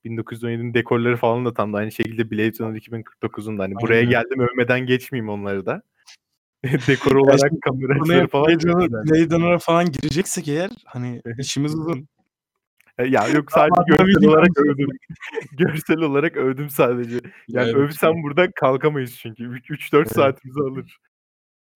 [0.05, 4.07] 1917'nin dekorları falan da tam da aynı şekilde Blade Runner 2049'un da hani buraya Aynen
[4.07, 4.21] öyle.
[4.21, 5.81] geldim övmeden geçmeyeyim onları da.
[6.87, 12.07] Dekor olarak kamera falan Blade Runner'a falan gireceksek eğer hani işimiz uzun.
[12.99, 14.89] E, ya yok sadece görsel olarak konusuna övdüm.
[15.57, 17.15] Görsel olarak övdüm sadece.
[17.15, 18.23] Ya Yani evet övsem çok.
[18.23, 19.43] buradan kalkamayız çünkü.
[19.43, 20.11] 3-4 Evet.
[20.11, 20.97] saatimizi alır.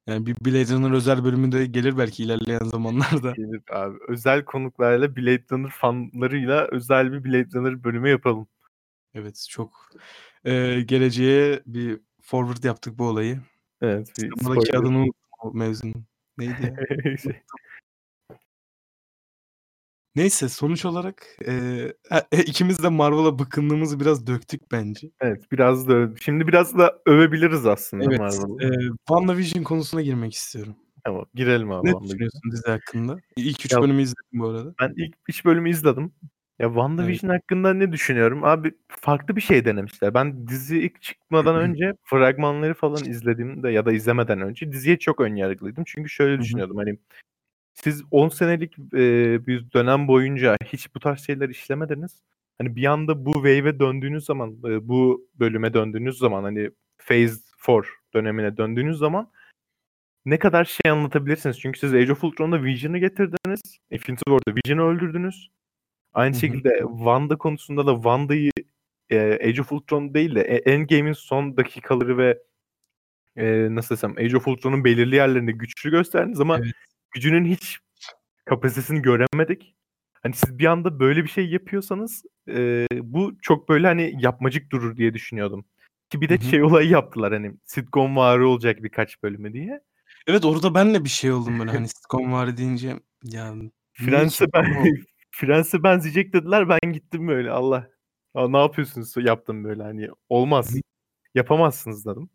[0.08, 3.32] Yani bir Blade Runner özel bölümü de gelir belki ilerleyen zamanlarda.
[3.38, 3.98] Gelir abi.
[4.08, 8.48] Özel konuklarla Blade Runner fanlarıyla özel bir Blade Runner bölümü yapalım.
[9.14, 9.90] Evet çok
[10.46, 13.40] eee, geleceğe bir forward yaptık bu olayı.
[13.82, 14.80] Evet bir Sinemadaki spoiler.
[14.84, 16.06] adını unuttum o mevzunun.
[16.38, 16.76] Neydi?
[17.24, 17.34] Şey.
[20.16, 21.94] Neyse sonuç olarak eee,
[22.32, 25.12] e ikimiz de Marvel'a bıkkınlığımızı biraz döktük bence.
[25.22, 28.62] Evet biraz da şimdi biraz da övebiliriz aslında Evet, Marvel'ı.
[28.62, 28.70] eee,
[29.08, 30.76] WandaVision konusuna girmek istiyorum.
[31.04, 32.10] Tamam girelim abi Ne WandaVision'a.
[32.10, 33.22] düşünüyorsun dizi hakkında?
[33.38, 34.76] İlk 3 Ya bölümü izledim bu arada.
[34.82, 36.14] ben ilk 3 bölümü izledim.
[36.60, 36.68] Ya
[37.00, 37.20] Evet.
[37.20, 38.44] WandaVision hakkında ne düşünüyorum?
[38.44, 40.14] Abi farklı bir şey denemişler.
[40.14, 45.36] Ben dizi ilk çıkmadan önce fragmanları falan izlediğimde ya da izlemeden önce diziye çok ön
[45.36, 45.84] yargılıydım.
[45.88, 46.44] Çünkü şöyle Hı hı.
[46.44, 47.00] düşünüyordum hani
[47.74, 52.22] siz 10 senelik eee, bir dönem boyunca hiç bu tarz şeyler işlemediniz.
[52.58, 56.70] Hani bir anda bu wave'e döndüğünüz zaman, eee, bu bölüme döndüğünüz zaman hani
[57.08, 59.32] Phase 4 dönemine döndüğünüz zaman
[60.26, 61.60] ne kadar şey anlatabilirsiniz.
[61.62, 63.62] Çünkü siz Age of Ultron'da Vision'ı getirdiniz.
[63.92, 65.50] Infinity War'da Vision'ı öldürdünüz.
[66.14, 68.52] Aynı şekilde Wanda konusunda da Wanda'yı
[69.12, 72.40] eee, Age of Ultron değil de E Endgame'in son dakikaları ve
[73.38, 76.74] eee, nasıl desem Age of Ultron'un belirli yerlerinde güçlü gösterdiniz ama Evet.
[77.14, 77.80] Gücünün hiç
[78.46, 79.76] kapasitesini göremedik.
[80.24, 84.98] Hani siz bir anda böyle bir şey yapıyorsanız eee, bu çok böyle hani yapmacık durur
[84.98, 85.66] diye düşünüyordum.
[86.10, 86.42] Ki bir de hı.
[86.44, 89.82] şey olayı yaptılar hani sitcomvari olacak birkaç bölümü diye.
[90.28, 93.54] Evet, orada ben de bir şey oldum böyle, hani, sitcom var deyince, ya
[93.94, 94.66] Friends'e ben
[95.32, 97.52] Friends'e benzeyecek dediler, ben gittim böyle.
[97.52, 97.90] Allah!
[98.34, 100.76] "A, ne yapıyorsunuz?" yaptım böyle, hani, "Olmaz,
[101.36, 102.30] yapamazsınız." dedim.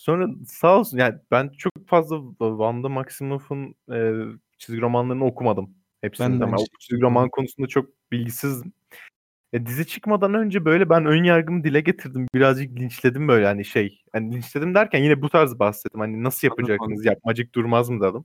[0.00, 4.24] Sonra sağ olsun, yani, ben çok fazla Va Wanda Maximoff'un, eee,
[4.58, 8.72] çizgi romanlarını okumadım hepsini Ben ama şekilde çizgi roman konusunda çok bilgisizdim.
[9.52, 12.26] E, dizi çıkmadan önce, böyle, ben ön yargımı dile getirdim.
[12.34, 16.00] Birazcık linçledim böyle, hani, şey, hani, linçledim derken yine bu tarz bahsettim.
[16.00, 17.06] Hani, "Nasıl yapacaksınız?
[17.06, 18.24] Yapmacık durmaz mı?" dedim.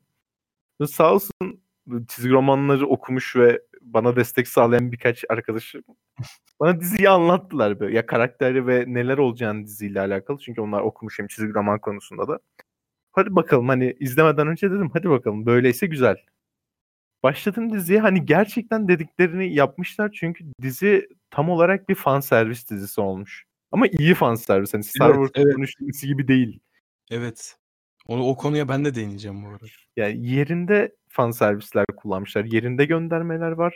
[0.88, 1.32] Sağ olsun
[2.10, 5.84] çizgi romanları okumuş ve bana destek sağlayan birkaç arkadaşım
[6.60, 7.96] bana diziyi anlattılar böyle.
[7.96, 12.40] Ya, karakteri ve neler olacağını diziyle alakalı çünkü onlar okumuş hem çizgi roman konusunda da.
[13.12, 16.18] "Hadi bakalım." Hani, izlemeden önce dedim, "Hadi bakalım, böyleyse güzel."
[17.24, 23.88] Başladım diziye, hani, gerçekten dediklerini yapmışlar çünkü dizi tam olarak bir fanservis dizisi olmuş ama
[23.88, 24.74] iyi fanservis.
[24.74, 25.70] Hani, Star Evet, Wars'un evet.
[25.70, 26.60] üçlemesi gibi değil.
[27.12, 27.58] Evet.
[28.08, 29.66] O o konuya ben de değineceğim bu arada.
[29.98, 32.46] Yani, yerinde fanservisler kullanmışlar.
[32.46, 33.76] Yerinde göndermeler var.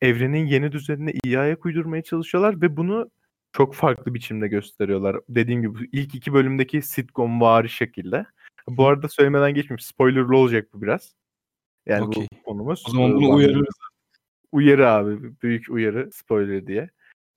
[0.00, 3.10] Evrenin yeni düzenine iyi ayak uydurmaya çalışıyorlar ve bunu
[3.52, 5.16] çok farklı biçimde gösteriyorlar.
[5.28, 8.16] Dediğim gibi ilk 2 bölümdeki sitcomvari şekilde.
[8.68, 11.14] Hı Bu arada söylemeden geçmeyeyim, spoiler'lı olacak bu biraz.
[11.86, 12.26] Yani, bu Okay.
[12.44, 12.84] konumuz.
[12.88, 13.74] O zaman bunu uyarırız.
[14.52, 16.78] Uyarı abi, büyük uyarı, spoiler diye.
[16.78, 16.90] Yani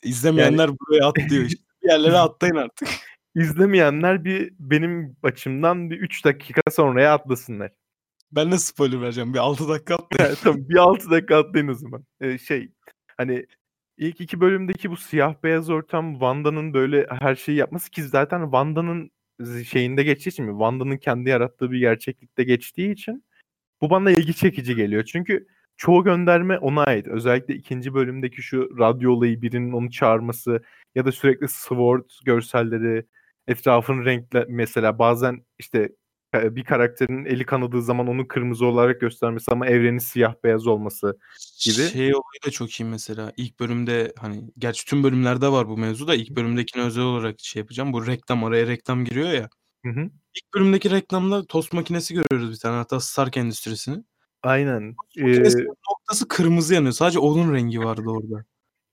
[0.04, 1.64] İzlemeyenler buraya atlıyor işte.
[1.84, 2.88] Bir yerlere atlayın artık.
[3.36, 7.72] İzlemeyenler bir benim açımdan bir 3 dakika sonraya atlasınlar.
[8.32, 9.34] Ben de spoiler vereceğim.
[9.34, 10.70] Bir 6 dakika atlayın.
[10.70, 12.06] Bir 6 dakika atlayın o zaman.
[12.22, 12.72] Eee, şey,
[13.18, 13.46] hani,
[13.98, 19.12] ilk 2 bölümdeki bu siyah beyaz ortam, Wanda'nın böyle her şeyi yapması ki zaten Wanda'nın
[19.66, 23.24] şeyinde geçtiği için, Wanda'nın kendi yarattığı bir gerçeklikte geçtiği için
[23.82, 25.04] bu bana ilgi çekici geliyor.
[25.04, 27.08] Çünkü çoğu gönderme ona ait.
[27.08, 27.94] Özellikle 2.
[27.94, 30.64] bölümdeki şu radyo olayı, birinin onu çağırması
[30.96, 33.06] ya da sürekli sword görselleri,
[33.48, 35.90] etrafın renkle mesela bazen, işte,
[36.34, 41.18] bir karakterin eli kanadığı zaman onu kırmızı olarak göstermesi ama evrenin siyah beyaz olması
[41.66, 41.88] gibi.
[41.88, 43.34] Şey olayı da çok iyi mesela.
[43.38, 47.60] İlk bölümde, hani, gerçi tüm bölümlerde var bu mevzu da ilk bölümdekine özel olarak şey
[47.60, 47.94] yapacağım.
[47.94, 49.50] Bu reklam, araya reklam giriyor ya.
[49.86, 50.02] Hı hı.
[50.36, 54.06] İlk bölümdeki reklamda tost makinesi görüyoruz bir tane hatta Stark Endüstrisi'nin.
[54.44, 54.96] Aynen.
[55.18, 56.94] Makinesinin Eee noktası kırmızı yanıyor.
[56.94, 58.46] Sadece onun rengi vardı orada.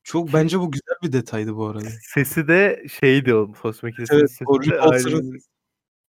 [0.05, 1.89] Çok bence bu güzel bir detaydı bu arada.
[2.15, 5.39] Sesi de şeydi o tost makinesinin Evet, sesi de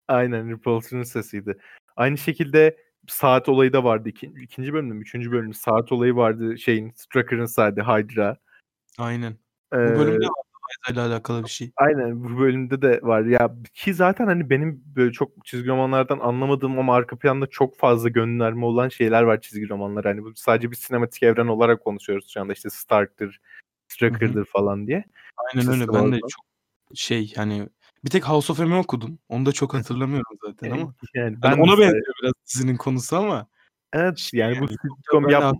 [0.08, 1.58] aynen Repulsor'ın sesiydi.
[1.96, 4.08] Aynı şekilde saat olayı da vardı.
[4.08, 4.72] İkin 2.
[4.72, 5.14] bölümde mi 3.
[5.14, 8.36] bölümde saat olayı vardı şeyin, Strucker'ın saati, Hydra.
[8.98, 9.32] Aynen.
[9.72, 10.26] Bu Eee bölümde
[10.90, 11.72] ile alakalı bir şey.
[11.76, 13.22] Aynen, bu bölümde de var.
[13.22, 18.08] Ya, ki zaten, hani, benim böyle çok çizgi romanlardan anlamadığım ama arka planda çok fazla
[18.08, 20.08] gönderme olan şeyler var çizgi romanlara.
[20.08, 22.52] Hani, bu sadece bir sinematik evren olarak konuşuyoruz şu anda.
[22.52, 23.40] İşte Stark'tır.
[23.88, 25.04] Strucker'dır falan diye.
[25.54, 25.92] Aynen öyle.
[25.92, 26.44] Ben de çok
[26.94, 27.68] şey, hani,
[28.04, 29.18] bir tek House of M'i okudum.
[29.28, 30.94] Onu da çok hatırlamıyorum zaten ama.
[31.14, 33.46] yani Hani, ben ona mesela benziyor biraz dizinin konusu ama
[33.92, 35.56] Evet, yani bu yani da sitcom yap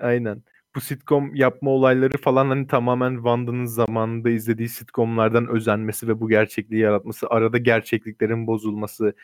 [0.00, 0.42] Aynen.
[0.76, 6.80] Bu sitcom yapma olayları falan, hani, tamamen Wanda'nın zamanında izlediği sitcom'lardan özenmesi ve bu gerçekliği
[6.82, 9.14] yaratması, arada gerçekliklerin bozulması,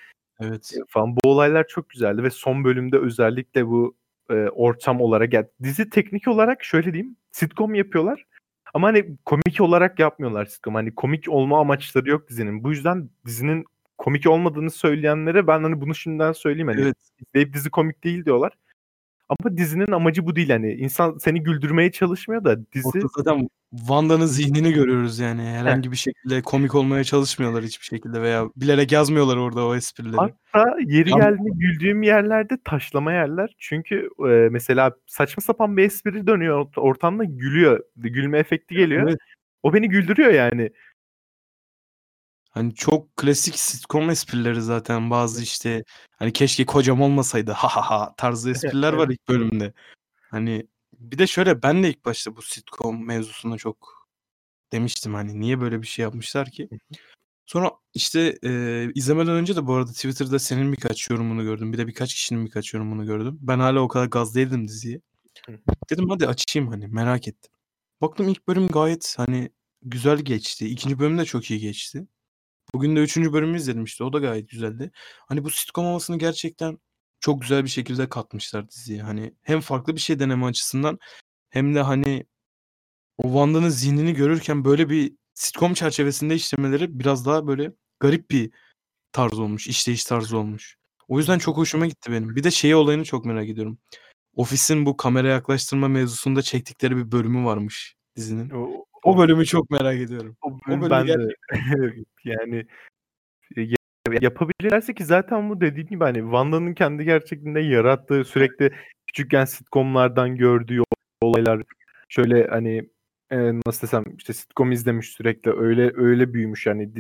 [0.41, 0.73] Evet.
[0.77, 3.97] eee, falan bu olaylar çok güzeldi ve son bölümde özellikle bu,
[4.31, 8.27] eee, ortam olarak ya dizi teknik olarak şöyle diyeyim, sitcom yapıyorlar
[8.75, 10.75] ama, hani, komik olarak yapmıyorlar sitcom.
[10.75, 12.65] Hani, komik olma amaçları yok dizinin.
[12.65, 13.65] Bu yüzden dizinin
[13.99, 16.97] komik olmadığını söyleyenlere ben, hani, bunu şimdiden söyleyeyim, hani, Evet.
[17.29, 18.53] izleyip dizi komik değil diyorlar.
[19.29, 20.73] Ama dizinin amacı bu değil, hani.
[20.73, 25.43] İnsan seni güldürmeye çalışmıyor da Orada dizi zaten Wanda'nın zihnini görüyoruz yani.
[25.43, 30.17] Herhangi bir şekilde komik olmaya çalışmıyorlar hiçbir şekilde veya bilerek yazmıyorlar orada o esprileri.
[30.17, 33.55] Hatta yeri Yan geldiğinde güldüğüm yerlerde taşlama yerler.
[33.59, 37.81] Çünkü, eee, mesela saçma sapan bir espri dönüyor ort ortamda gülüyor.
[37.97, 39.09] Gülme efekti geliyor.
[39.09, 39.19] Evet.
[39.63, 40.71] O beni güldürüyor yani.
[42.55, 45.85] Hani, çok klasik sitcom esprileri zaten bazı, işte,
[46.19, 49.73] hani, "Keşke kocam olmasaydı, ha ha ha!" tarzı espriler var ilk bölümde.
[50.31, 50.69] Hani,
[51.01, 54.09] bir de şöyle, ben de ilk başta bu sitcom mevzusuna çok
[54.73, 56.69] demiştim, hani, niye böyle bir şey yapmışlar ki?
[57.47, 61.73] Sonra, işte, eee, izlemeden önce de bu arada Twitter'da senin birkaç yorumunu gördüm.
[61.73, 63.39] Bir de birkaç kişinin birkaç yorumunu gördüm.
[63.43, 65.01] Ben hâlâ o kadar gaz değildim diziye.
[65.91, 67.53] Dedim hadi açayım, hani, merak ettim.
[68.03, 69.51] Baktım ilk bölüm gayet, hani,
[69.83, 70.69] güzel geçti.
[70.69, 70.99] 2.
[70.99, 72.07] bölüm de çok iyi geçti.
[72.75, 73.17] Bugün de 3.
[73.17, 74.05] bölümü izledim işte.
[74.05, 74.91] O da gayet güzeldi.
[75.29, 76.79] Hani, bu sitcom havasını gerçekten
[77.21, 79.03] çok güzel bir şekilde katmışlar diziye.
[79.03, 80.99] Hani, hem farklı bir şey deneme açısından
[81.51, 82.27] hem de, hani,
[83.19, 88.51] o Wanda'nın zihnini görürken böyle bir sitcom çerçevesinde işlemeleri biraz daha böyle garip bir
[89.13, 90.77] tarz olmuş, işleyiş tarzı olmuş.
[91.09, 92.37] O yüzden çok hoşuma gitti benim.
[92.37, 93.79] Bir de şey olayını çok merak ediyorum.
[94.37, 98.51] Ofis'in bu kamera yaklaştırma mevzusunda çektikleri bir bölümü varmış dizinin.
[99.05, 100.37] O bölümü çok merak ediyorum.
[100.43, 102.05] O O bölüm bölümü ben de gerçekten ediyorum.
[102.25, 102.67] yani,
[103.57, 103.69] eee,
[104.21, 108.73] yapabilirlerse ki zaten bu dediğim gibi hani Wanda'nın kendi gerçekliğinde yarattığı sürekli
[109.07, 110.83] küçükken sitcomlardan gördüğü
[111.23, 111.63] olaylar
[112.09, 112.89] şöyle hani
[113.31, 113.37] e,
[113.67, 116.93] nasıl desem işte sitcom izlemiş sürekli öyle öyle büyümüş yani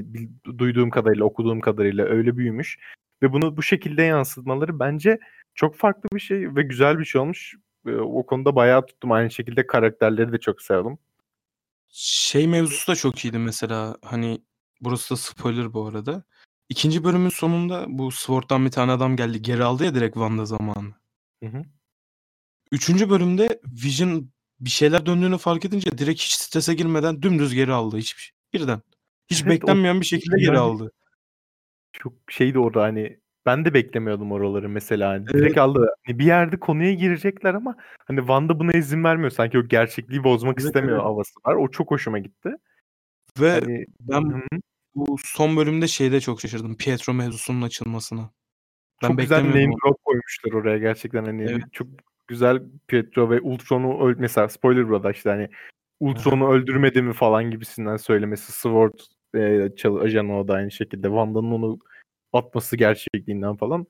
[0.58, 2.78] duyduğum kadarıyla okuduğum kadarıyla öyle büyümüş
[3.22, 5.18] ve bunu bu şekilde yansıtmaları bence
[5.54, 7.54] çok farklı bir şey ve güzel bir şey olmuş.
[7.86, 9.12] E, o konuda bayağı tuttum.
[9.12, 10.98] Aynı şekilde karakterleri de çok sevdim.
[11.96, 14.42] Şey mevzusu da çok iyiydi mesela hani
[14.80, 16.24] burası da spoiler bu arada.
[16.68, 20.94] İkinci bölümün sonunda bu Sword'dan bir tane adam geldi geri aldı ya direkt Wanda zamanı.
[21.42, 21.62] Hı hı.
[22.72, 24.30] Üçüncü bölümde Vision
[24.60, 28.36] bir şeyler döndüğünü fark edince direkt hiç strese girmeden dümdüz geri aldı hiçbir şey.
[28.52, 28.82] Birden.
[29.30, 30.92] Hiç Evet, o beklenmeyen bir şekilde geri yani aldı.
[31.92, 35.10] çok şeydi orada hani ben de beklemiyordum oraları mesela.
[35.10, 35.34] Hani Evet.
[35.34, 35.94] direkt aldı.
[36.06, 37.76] Hani bir yerde konuya girecekler ama
[38.06, 39.30] hani Wanda buna izin vermiyor.
[39.30, 41.04] Sanki o gerçekliği bozmak Evet, istemiyor evet.
[41.04, 41.54] havası var.
[41.54, 42.50] O çok hoşuma gitti.
[43.40, 44.40] Ve Hani ben Hı
[44.94, 46.76] bu son bölümde şeyde çok şaşırdım.
[46.76, 48.30] Pietro mevzusunun açılmasına.
[49.02, 51.62] Ben Çok güzel name drop koymuşlar oraya gerçekten hani Evet.
[51.72, 51.88] çok
[52.26, 55.48] güzel Pietro ve Ultron'u öl mesela spoiler burada işte hani.
[56.00, 58.94] Ultron'u öldürmedi mi falan gibisinden söylemesi Sword
[59.36, 61.78] e, çal ajanı o da aynı şekilde Wanda'nın onu
[62.38, 63.86] atması gerçekliğinden falan.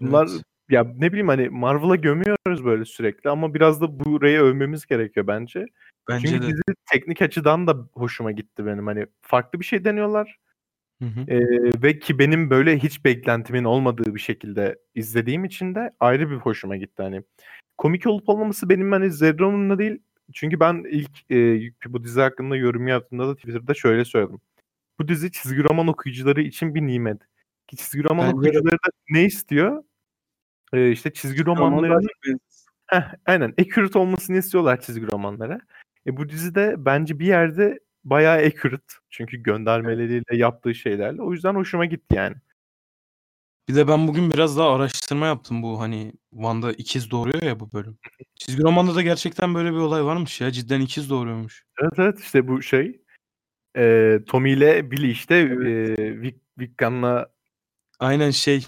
[0.00, 0.42] Bunlar Evet.
[0.70, 5.66] ya ne bileyim hani Marvel'a gömüyoruz böyle sürekli ama biraz da burayı övmemiz gerekiyor bence.
[6.08, 6.46] Bence Çünkü de.
[6.46, 8.86] dizi teknik açıdan da hoşuma gitti benim.
[8.86, 10.38] Hani farklı bir şey deniyorlar.
[11.02, 11.20] Hı hı.
[11.28, 16.36] Eee, ve ki benim böyle hiç beklentimin olmadığı bir şekilde izlediğim için de ayrı bir
[16.36, 17.22] hoşuma gitti hani.
[17.78, 19.98] Komik olup olmaması benim hani zerre değil.
[20.32, 24.40] Çünkü ben ilk eee, bu dizi hakkında yorum yaptığımda da Twitter'da şöyle söyledim.
[24.98, 27.18] Bu dizi çizgi roman okuyucuları için bir nimet.
[27.66, 29.84] Ki çizgi roman Bence okuyucuları da ne istiyor?
[30.74, 32.38] Eee, işte çizgi Çizgi roman daha romanlarının çok benzesin.
[32.86, 35.60] Heh, aynen accurate olmasını istiyorlar çizgi romanlara.
[36.06, 38.94] E, bu dizide bence bir yerde bayağı accurate.
[39.10, 41.22] Çünkü göndermeleriyle yaptığı şeylerle.
[41.22, 42.36] O yüzden hoşuma gitti yani.
[43.68, 47.72] Bir de ben bugün biraz daha araştırma yaptım bu hani Wanda ikiz doğuruyor ya bu
[47.72, 47.98] bölüm.
[48.36, 50.50] Çizgi romanda da gerçekten böyle bir olay varmış ya.
[50.50, 51.64] Cidden ikiz doğuruyormuş.
[51.82, 53.00] Evet, evet, işte bu şey,
[53.76, 55.98] eee, Tommy ile Billy işte, Evet.
[55.98, 57.33] eee, Vic Wiccan'la
[58.04, 58.66] Aynen şey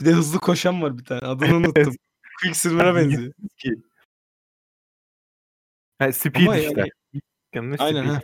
[0.00, 1.20] Bir de hızlı koşan var bir tane.
[1.20, 1.94] Adını unuttum.
[2.42, 3.32] Quicksilver'a benziyor.
[3.58, 3.74] ki.
[5.98, 6.86] Ha, Speed Ama işte.
[7.54, 8.14] yani Aynen, Speed.
[8.14, 8.20] heh.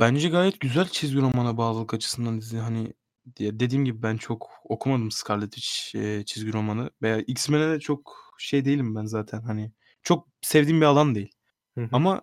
[0.00, 2.58] Bence gayet güzel çizgi romana bağlılık açısından dizi.
[2.58, 2.92] Hani
[3.36, 8.34] diye dediğim gibi ben çok okumadım Scarlet Witch, eee, çizgi romanı veya X-Men'e de çok
[8.38, 9.72] şey değilim ben zaten hani.
[10.02, 11.32] Çok sevdiğim bir alan değil.
[11.74, 11.88] Hı hı.
[11.92, 12.22] Ama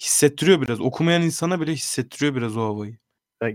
[0.00, 0.80] hissettiriyor biraz.
[0.80, 2.98] Okumayan insana bile hissettiriyor biraz o havayı.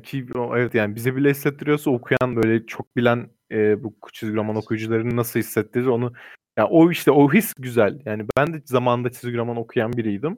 [0.04, 5.15] Ki evet, yani bize bile hissettiriyorsa okuyan, böyle çok bilen, eee, bu çizgi roman okuyucularını
[5.15, 6.13] nasıl hissettirir onu
[6.58, 8.02] ya o işte o his güzel.
[8.06, 10.38] Yani ben de zamanında çizgi roman okuyan biriydim.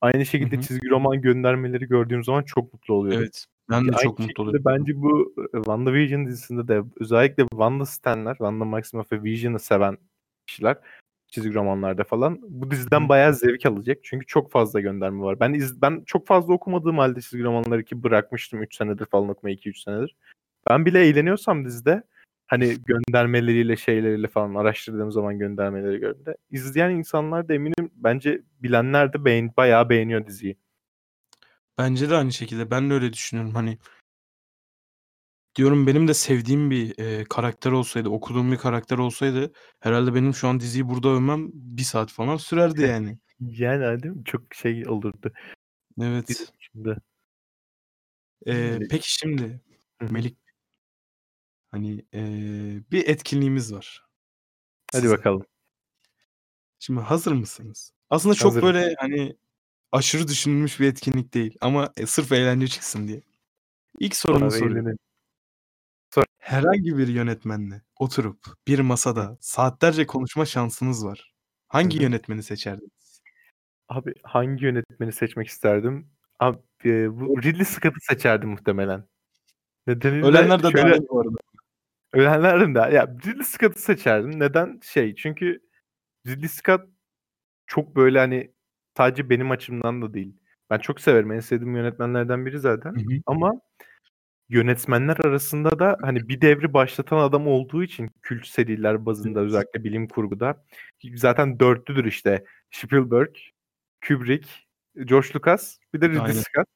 [0.00, 0.60] Aynı şekilde hı.
[0.60, 3.22] çizgi roman göndermeleri gördüğüm zaman çok mutlu oluyordum.
[3.22, 3.46] Evet.
[3.70, 4.64] Ben de aynı çok mutlu şekilde oluyordum.
[4.66, 9.98] bence bu, WandaVision dizisinde de özellikle Wanda stan'lar, Wanda Maximoff ve Vision'ı seven
[10.46, 10.76] kişiler
[11.32, 13.98] çizgi romanlarda falan bu diziden bayağı zevk alacak.
[14.02, 15.40] Çünkü çok fazla gönderme var.
[15.40, 19.56] Ben iz ben çok fazla okumadığım hâlde çizgi romanları ki bırakmıştım 3 senedir falan okumayı
[19.56, 20.16] 2-3 senedir.
[20.70, 22.02] Ben bile eğleniyorsam dizide
[22.46, 29.24] hani göndermeleriyle, şeyleriyle falan araştırdığım zaman göndermeleri gördüğümde izleyen insanlar da eminim bence bilenler de
[29.24, 30.56] beğen bayağı beğeniyor diziyi.
[31.78, 32.70] Bence de aynı şekilde.
[32.70, 33.54] Ben de öyle düşünüyorum.
[33.54, 33.78] Hani
[35.56, 40.48] diyorum benim de sevdiğim bir, eee, karakter olsaydı, okuduğum bir karakter olsaydı herhâlde benim şu
[40.48, 43.18] an diziyi burada övmem 1 saat falan sürerdi yani.
[43.40, 44.24] Yani, hani, değil mi?
[44.24, 45.32] Çok şey olurdu.
[46.00, 46.52] Evet.
[46.60, 46.96] için de.
[48.46, 49.60] Eee, peki şimdi
[50.00, 50.12] Hı hı.
[50.12, 50.34] Melih
[51.70, 54.04] hani, eee, bir etkinliğimiz var
[54.92, 55.46] Hadi bakalım.
[56.78, 57.92] Şimdi hazır mısınız?
[58.10, 58.62] Aslında çok Hazırım.
[58.62, 59.36] böyle, hani,
[59.92, 63.22] aşırı düşünülmüş bir etkinlik değil ama, eee, sırf eğlence çıksın diye.
[64.00, 64.82] İlk sorumu Abi soruyorum.
[64.82, 64.98] eğlenelim.
[66.42, 71.34] Herhangi bir yönetmenle oturup bir masada saatlerce konuşma şansınız var.
[71.68, 72.02] Hangi hı.
[72.02, 73.22] yönetmeni seçerdiniz?
[73.88, 76.10] Abi hangi yönetmeni seçmek isterdim?
[76.40, 79.04] Abi, eee, bu Ridley Scott'ı seçerdim muhtemelen.
[79.86, 81.36] Nedeni de Ölenler de şöyle dâhil bu arada.
[82.12, 84.40] Ölenler de ya Ridley Scott'ı seçerdim.
[84.40, 84.80] Neden?
[84.82, 85.60] Şey, çünkü
[86.26, 86.80] Ridley Scott
[87.66, 88.52] çok böyle, hani,
[88.96, 90.36] sadece benim açımdan da değil.
[90.70, 91.32] Ben çok severim.
[91.32, 93.20] En sevdiğim yönetmenlerden biri zaten Hı hı.
[93.26, 93.52] ama
[94.52, 100.08] yönetmenler arasında da, hani, bir devri başlatan adam olduğu için kült seriler bazında özellikle bilim
[100.08, 100.64] kurguda
[101.14, 102.44] zaten dörtlüdür işte.
[102.70, 103.34] Spielberg,
[104.08, 104.48] Kubrick,
[105.04, 106.32] George Lucas bir de Ridley.
[106.32, 106.66] Scott.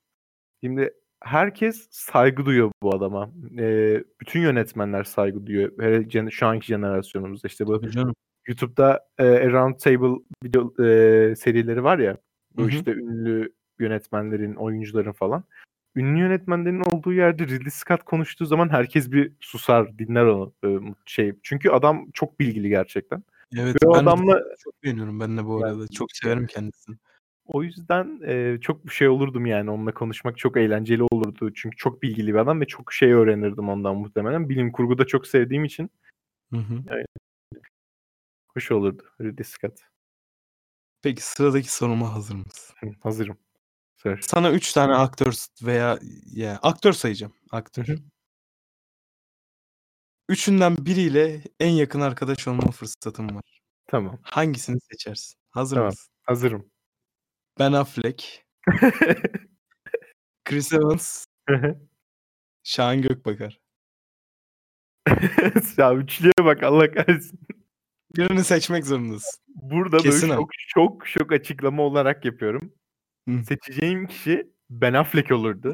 [0.64, 0.90] Şimdi
[1.24, 3.30] herkes saygı duyuyor bu adama.
[3.50, 5.72] Eee, bütün yönetmenler saygı duyuyor.
[6.10, 7.48] Jene şu anki jenerasyonumuzda.
[7.48, 8.14] İşte bu canım.
[8.46, 12.16] YouTube'da, eee, A Round Table video eee, serileri var ya,
[12.56, 15.44] bu işte ünlü yönetmenlerin, oyuncuların falan.
[15.96, 20.52] Ünlü yönetmenlerin olduğu yerde Ridley Scott konuştuğu zaman herkes bir susar, dinler onu.
[20.64, 21.32] Ee, şey.
[21.42, 23.24] Çünkü adam çok bilgili gerçekten.
[23.56, 25.88] Evet, Ve ben adamla çok beğeniyorum ben de bu Yani arada.
[25.88, 26.96] Çok severim kendisini.
[27.46, 31.52] o yüzden e, çok bir şey olurdum yani onunla konuşmak çok eğlenceli olurdu.
[31.54, 34.48] Çünkü çok bilgili bir adam ve çok şey öğrenirdim ondan muhtemelen.
[34.48, 35.90] Bilim kurgu da çok sevdiğim için
[36.52, 36.82] Hı hı.
[38.54, 39.78] hoş olurdu Ridley Scott.
[41.02, 42.76] Peki sıradaki soruma hazır mısın?
[43.00, 43.38] Hazırım.
[44.06, 44.18] Sor.
[44.20, 45.98] Sana 3 tane aktör veya
[46.32, 47.32] ya aktör sayacağım.
[47.50, 47.86] Aktör.
[47.88, 47.98] Hı hı.
[50.28, 53.60] Üçünden biriyle en yakın arkadaş olma fırsatım var.
[53.86, 54.18] Tamam.
[54.22, 55.38] Hangisini seçersin?
[55.50, 55.90] Hazır Tamam.
[55.90, 56.12] mısın?
[56.22, 56.70] Hazırım.
[57.58, 58.46] Ben Affleck,
[60.44, 61.26] Chris Evans,
[62.62, 63.60] Şahan Gökbakar.
[65.76, 67.40] ya üçlüye bak Allah kahretsin.
[68.16, 69.40] Birini seçmek zorundasın.
[69.48, 72.72] Burada Kesin böyle çok şok şok açıklama olarak yapıyorum.
[73.28, 73.44] Hı.
[73.44, 75.72] Seçeceğim kişi Ben Affleck olurdu.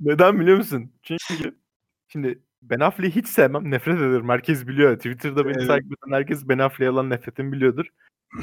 [0.00, 0.92] Neden biliyor musun?
[1.02, 1.58] Çünkü
[2.08, 3.70] şimdi Ben Affleck'i hiç sevmem.
[3.70, 4.28] Nefret ederim.
[4.28, 4.96] Herkes biliyor.
[4.96, 5.66] Twitter'da beni Evet.
[5.68, 7.86] takip eden herkes Ben Affleck'e olan nefretimi biliyordur.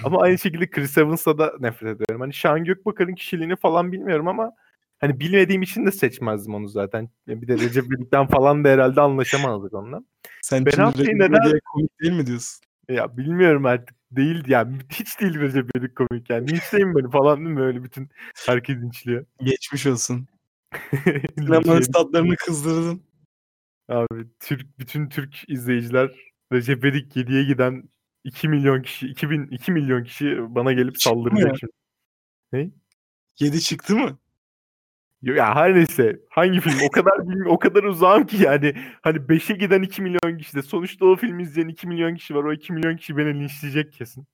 [0.04, 2.21] Ama aynı şekilde Chris Evans'a da nefret ediyorum.
[2.21, 4.52] Hani Şahan Gökbakar'ın kişiliğini falan bilmiyorum ama
[5.00, 7.10] hani bilmediğim için de seçmezdim onu zaten.
[7.28, 10.02] Bir de Recep İvedik'ten falan da herhalde anlaşamazdık onunla.
[10.41, 12.62] Sen Ben Affleck'i neden- komik değil mi diyorsun?
[12.89, 16.52] Ya bilmiyorum artık değil ya hiç değil Recep İvedik komik yani.
[16.52, 18.10] Linçleyin beni falan değil mi öyle bütün
[18.46, 19.26] herkes linçliyor.
[19.43, 20.28] Geçmiş olsun.
[21.38, 23.02] Sinema statlarını kızdırdın.
[23.89, 26.12] Abi Türk bütün Türk izleyiciler
[26.54, 27.89] Recep İvedik 7'ye giden
[28.24, 31.74] 2 milyon kişi 2000 2 milyon kişi bana gelip Çıktı saldıracak şimdi.
[32.52, 32.70] Ne?
[33.39, 34.20] 7 çıktı mı?
[35.22, 39.56] Ya her neyse hangi film o kadar bilmi- o kadar uzağım ki yani hani 5'e
[39.56, 42.74] giden 2 milyon kişi de sonuçta o filmi izleyen 2 milyon kişi var o 2
[42.74, 44.28] milyon kişi beni linçleyecek kesin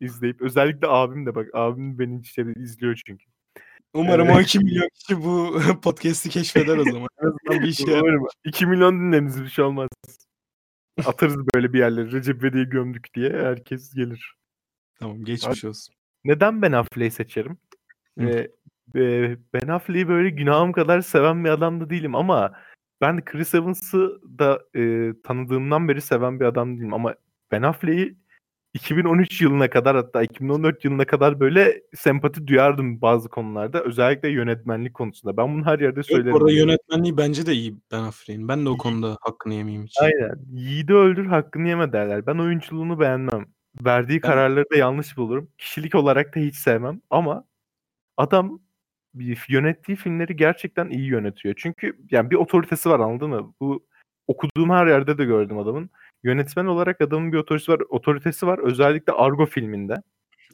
[0.00, 3.24] izleyip özellikle abim de bak abim beni işte izliyor çünkü.
[3.94, 4.36] Umarım Evet.
[4.36, 7.08] o 2 milyon kişi bu podcast'i keşfeder o zaman.
[7.22, 8.00] En azından bir yarar.
[8.02, 9.88] Umarım 2 milyon dinleriniz bir şey olmaz.
[11.06, 14.34] Atarız böyle bir yerlere Recep İvedik'i gömdük diye herkes gelir.
[14.98, 15.94] Tamam geçmiş olsun.
[16.24, 17.58] Neden Ben Affleck'i seçerim?
[18.20, 18.48] Ee,
[18.96, 22.52] e, Ben Affleck'i böyle günahım kadar seven bir adam da değilim ama
[23.00, 27.14] ben Chris Evans'ı da e, tanıdığımdan beri seven bir adam değilim ama
[27.50, 28.16] Ben Affleck'i
[28.74, 33.82] 2013 yılına kadar hatta 2014 yılına kadar böyle sempati duyardım bazı konularda.
[33.84, 35.36] Özellikle yönetmenlik konusunda.
[35.36, 36.34] Ben bunu her yerde söylerim.
[36.34, 38.48] orada yönetmenliği bence de iyi Ben Affleck'in.
[38.48, 39.96] Ben de o konuda hakkını yemeyeyim hiç.
[40.00, 40.34] Aynen.
[40.52, 42.26] Yiğidi öldür hakkını yeme derler.
[42.26, 43.46] Ben oyunculuğunu beğenmem.
[43.84, 45.48] Verdiği Ben- kararları da yanlış bulurum.
[45.58, 47.00] Kişilik olarak da hiç sevmem.
[47.10, 47.44] Ama
[48.16, 48.60] adam
[49.48, 51.54] yönettiği filmleri gerçekten iyi yönetiyor.
[51.58, 53.54] Çünkü yani bir otoritesi var anladın mı?
[53.60, 53.86] Bu
[54.26, 55.90] okuduğum her yerde de gördüm adamın.
[56.24, 58.58] Yönetmen olarak adamın bir otoritesi var, otoritesi var.
[58.58, 59.94] Özellikle Argo filminde.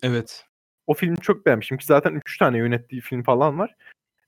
[0.02, 0.44] Evet.
[0.86, 3.74] O filmi çok beğenmişim ki zaten 3 tane yönettiği film falan var.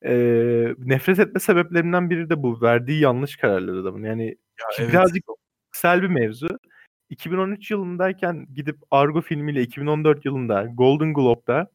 [0.04, 2.62] Ee, nefret etme sebeplerinden biri de bu.
[2.62, 4.04] Verdiği yanlış kararlar adamın.
[4.04, 4.92] Yani Ya, evet.
[4.92, 5.24] birazcık
[5.72, 6.48] kişisel bir mevzu.
[7.10, 11.70] 2013 yılındayken gidip Argo filmiyle 2014 yılında Golden Globe'da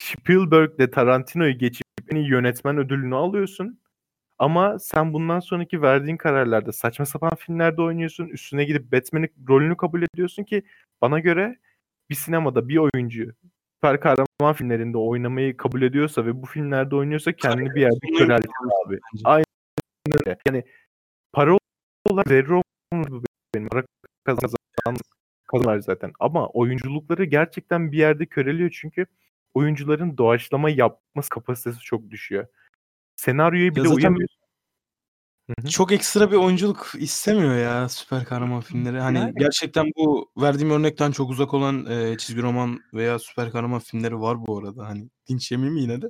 [0.00, 3.80] Spielberg'le Tarantino'yu geçip en iyi yönetmen ödülünü alıyorsun.
[4.38, 8.28] Ama sen bundan sonraki verdiğin kararlarda saçma sapan filmlerde oynuyorsun.
[8.28, 10.62] Üstüne gidip Batman'in rolünü kabul ediyorsun ki
[11.00, 11.58] bana göre
[12.10, 13.32] bir sinemada bir oyuncu
[13.74, 18.50] süper kahraman filmlerinde oynamayı kabul ediyorsa ve bu filmlerde oynuyorsa kendini bir yerde köreltir
[18.86, 18.98] abi.
[19.24, 19.44] Aynen
[20.06, 20.38] öyle.
[20.46, 20.64] Yani
[21.32, 21.58] para
[22.10, 22.62] olarak zerre
[23.54, 23.68] benim.
[23.68, 23.84] Para
[24.24, 24.56] kazan
[25.46, 26.12] kazanlar zaten.
[26.20, 29.06] Ama oyunculukları gerçekten bir yerde köreliyor çünkü
[29.54, 32.46] oyuncuların doğaçlama yapması kapasitesi çok düşüyor.
[33.16, 34.40] Senaryoyu bir Ya de zaten uyamıyorsun.
[35.70, 39.00] Çok ekstra bir oyunculuk istemiyor ya süper kahraman filmleri.
[39.00, 39.34] Hani Yani.
[39.38, 44.46] gerçekten bu verdiğim örnekten çok uzak olan e, çizgi roman veya süper kahraman filmleri var
[44.46, 44.86] bu arada.
[44.86, 46.06] Hani linç yemeyeyim yine de.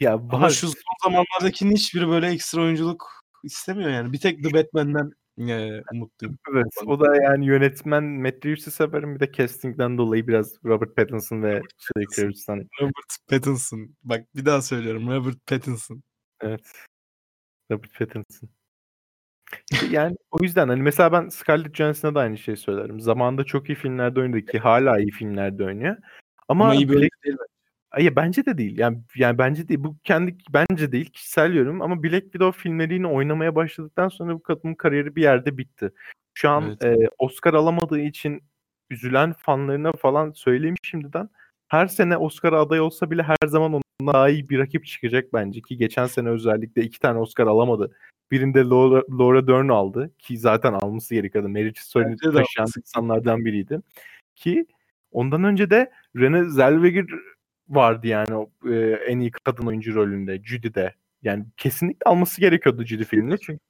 [0.00, 0.50] Ya Ama var.
[0.50, 4.12] şu son zamanlardakinin hiçbiri böyle ekstra oyunculuk istemiyor yani.
[4.12, 6.38] Bir tek The Batman'den e, umutluyum.
[6.52, 9.14] Evet, o da yani yönetmen Matt Reeves'i severim.
[9.14, 12.68] Bir de casting'den dolayı biraz Robert Pattinson ve Zoe Kravitz'ten.
[12.80, 13.96] Robert Pattinson.
[14.02, 15.08] Bak bir daha söylüyorum.
[15.10, 16.02] Robert Pattinson.
[16.40, 16.72] Evet.
[17.70, 18.48] Robert Pattinson.
[19.90, 23.00] Yani o yüzden hani mesela ben Scarlett Johansson'a da aynı şeyi söylerim.
[23.00, 25.96] Zamanında çok iyi filmlerde oynadı ki hala iyi filmlerde oynuyor.
[26.48, 27.36] Ama, Ama iyi bir Black- değil
[27.94, 28.78] Ay, bence de değil.
[28.78, 29.84] Yani yani bence değil.
[29.84, 31.10] Bu kendi bence değil.
[31.10, 35.90] Kişisel yorum ama Black Widow filmleriyle oynamaya başladıktan sonra bu kadının kariyeri bir yerde bitti.
[36.34, 37.02] Şu an Evet.
[37.02, 38.42] e, Oscar alamadığı için
[38.90, 41.28] üzülen fanlarına falan söyleyeyim şimdiden.
[41.68, 45.60] Her sene Oscar aday olsa bile her zaman ondan daha iyi bir rakip çıkacak bence
[45.60, 47.96] ki geçen sene özellikle iki tane Oscar alamadı.
[48.30, 51.48] Birinde Laura, Laura Dern aldı ki zaten alması gerekiyordu.
[51.48, 53.80] Merit Story'ni taşıyan insanlardan biriydi.
[54.36, 54.66] Ki
[55.12, 57.06] ondan önce de Renée Zellweger
[57.68, 58.74] vardı yani o e,
[59.08, 60.94] en iyi kadın oyuncu rolünde Judy'de.
[61.22, 63.60] Yani kesinlikle alması gerekiyordu Judy filmini çünkü.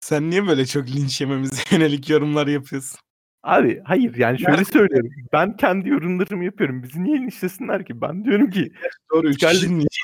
[0.00, 2.98] Sen niye böyle çok linç yememize yönelik yorumlar yapıyorsun?
[3.42, 4.64] Abi hayır yani şöyle Nerede?
[4.72, 5.10] söylüyorum.
[5.32, 6.82] Ben kendi yorumlarımı yapıyorum.
[6.82, 8.00] Bizi niye linçlesinler ki?
[8.00, 8.72] Ben diyorum ki
[9.12, 9.98] Doğru 3 Scarlett- kişinin linç.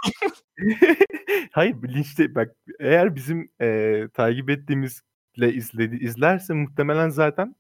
[1.53, 7.55] hayır linçte bak eğer bizim eee, takip ettiğimizle izledi izlerse muhtemelen zaten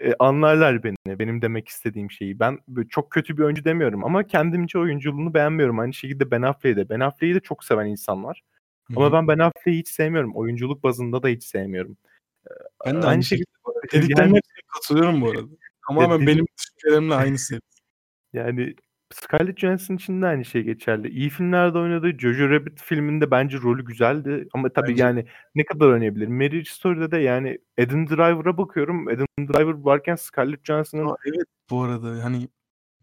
[0.00, 0.96] eee, anlarlar beni.
[1.18, 2.40] Benim demek istediğim şeyi.
[2.40, 2.58] Ben
[2.88, 5.78] çok kötü bir oyuncu demiyorum ama kendimce oyunculuğunu beğenmiyorum.
[5.78, 6.88] Aynı şekilde Ben Affleck'i de.
[6.88, 8.42] Ben Affleck'i de çok seven insan var.
[8.96, 10.32] Ama ben Ben Affleck'i hiç sevmiyorum.
[10.36, 11.96] Oyunculuk bazında da hiç sevmiyorum.
[12.86, 13.48] ben de aynı aynı şekilde-
[13.92, 15.42] dediklerine hepsine katılıyorum bu arada.
[15.88, 17.60] Tamamen benim düşüncelerimle aynısı.
[18.32, 18.74] Yani
[19.14, 21.08] Scarlett Johansson için de aynı şey geçerli.
[21.08, 24.48] İyi filmlerde oynadığı Jojo Rabbit filminde bence rolü güzeldi.
[24.52, 26.28] Ama tabii Bence- yani ne kadar oynayabilir?
[26.28, 29.08] Marriage Story'de de yani Adam Driver'a bakıyorum.
[29.08, 32.48] Adam Driver varken Scarlett Johansson'ın evet bu arada hani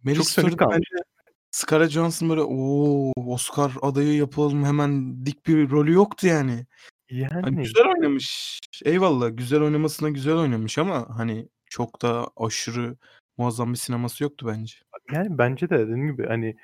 [0.04, 0.96] Mary Çok Story'de bence
[1.52, 6.66] Scarlett Johansson böyle o Oscar adayı yapalım hemen dik bir rolü yoktu yani.
[7.10, 8.60] yani Hani güzel oynamış.
[8.86, 12.98] Eyvallah güzel oynamasına güzel oynamış ama hani çok da aşırı
[13.38, 14.76] muazzam bir sineması yoktu bence.
[15.12, 16.58] Yani bence de dediğim gibi hani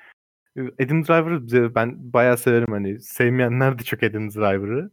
[0.56, 4.90] Adam Driver'ı ben bayağı severim hani sevmeyenler de çok Adam Driver'ı.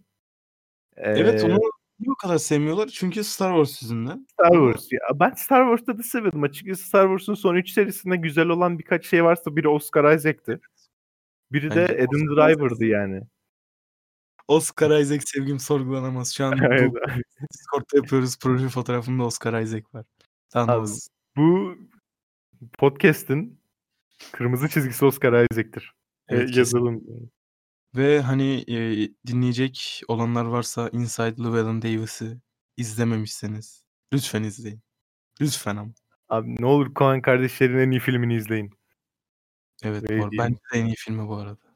[0.97, 1.59] Evet Ee, onu
[1.99, 2.87] niye o kadar sevmiyorlar?
[2.87, 4.27] Çünkü Star Wars yüzünden.
[4.33, 4.91] Star Wars.
[4.91, 6.43] Ya ben Star Wars'ta da seviyordum.
[6.43, 10.59] Açıkçası Star Wars'un son 3 serisinde güzel olan birkaç şey varsa biri Oscar Isaac'ti.
[11.51, 13.21] Biri de Bence Adam Oscar Driver'dı yani.
[14.47, 16.35] Oscar Isaac sevgim sorgulanamaz.
[16.35, 16.91] Şu an Evet.
[16.91, 16.99] bu
[17.53, 18.39] Discord'da yapıyoruz.
[18.39, 20.05] Profil fotoğrafımda Oscar Isaac var.
[20.49, 21.09] Tanrımız.
[21.37, 21.75] Bu
[22.77, 23.59] podcast'in
[24.31, 25.93] kırmızı çizgisi Oscar Isaac'tir.
[26.29, 27.03] E, Evet, yazalım.
[27.95, 28.75] Ve hani e,
[29.27, 32.37] dinleyecek olanlar varsa Inside Llewellyn Davis'i
[32.77, 34.81] izlememişseniz lütfen izleyin.
[35.41, 35.91] Lütfen ama.
[36.29, 38.71] Abi ne olur Coen kardeşlerin en iyi filmini izleyin.
[39.83, 40.37] Evet Öyle bu arada.
[40.37, 41.75] Bence de en iyi filmi bu arada.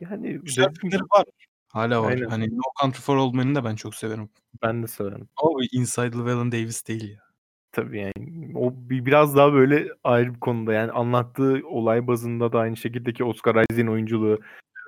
[0.00, 1.24] Yani Güzel dediğim filmleri var.
[1.68, 2.10] Hala var.
[2.10, 2.28] Aynen.
[2.28, 4.30] Hani No Country for Old Men'i de ben çok severim.
[4.62, 5.28] ben de severim.
[5.36, 7.27] Ama Inside Llewellyn Davis değil ya.
[7.72, 8.12] Tabii yani
[8.54, 13.24] o bir- biraz daha böyle ayrı bir konuda yani anlattığı olay bazında da aynı şekildeki
[13.24, 14.38] Oscar Isaac'in oyunculuğu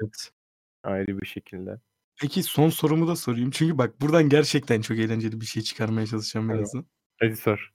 [0.03, 0.31] Evet.
[0.83, 1.81] ayrı bir şekilde.
[2.21, 3.51] Peki son sorumu da sorayım.
[3.51, 6.59] Çünkü bak buradan gerçekten çok eğlenceli bir şey çıkarmaya çalışacağım Evet.
[6.59, 6.87] birazdan.
[7.21, 7.73] Hadi sor.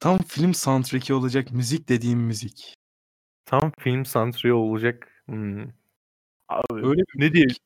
[0.00, 2.74] Tam film soundtrack'i olacak müzik dediğim müzik.
[3.44, 5.22] Tam film soundtrack'i olacak.
[5.26, 5.62] Hmm.
[6.48, 7.56] Abi Öyle ne diyeyim?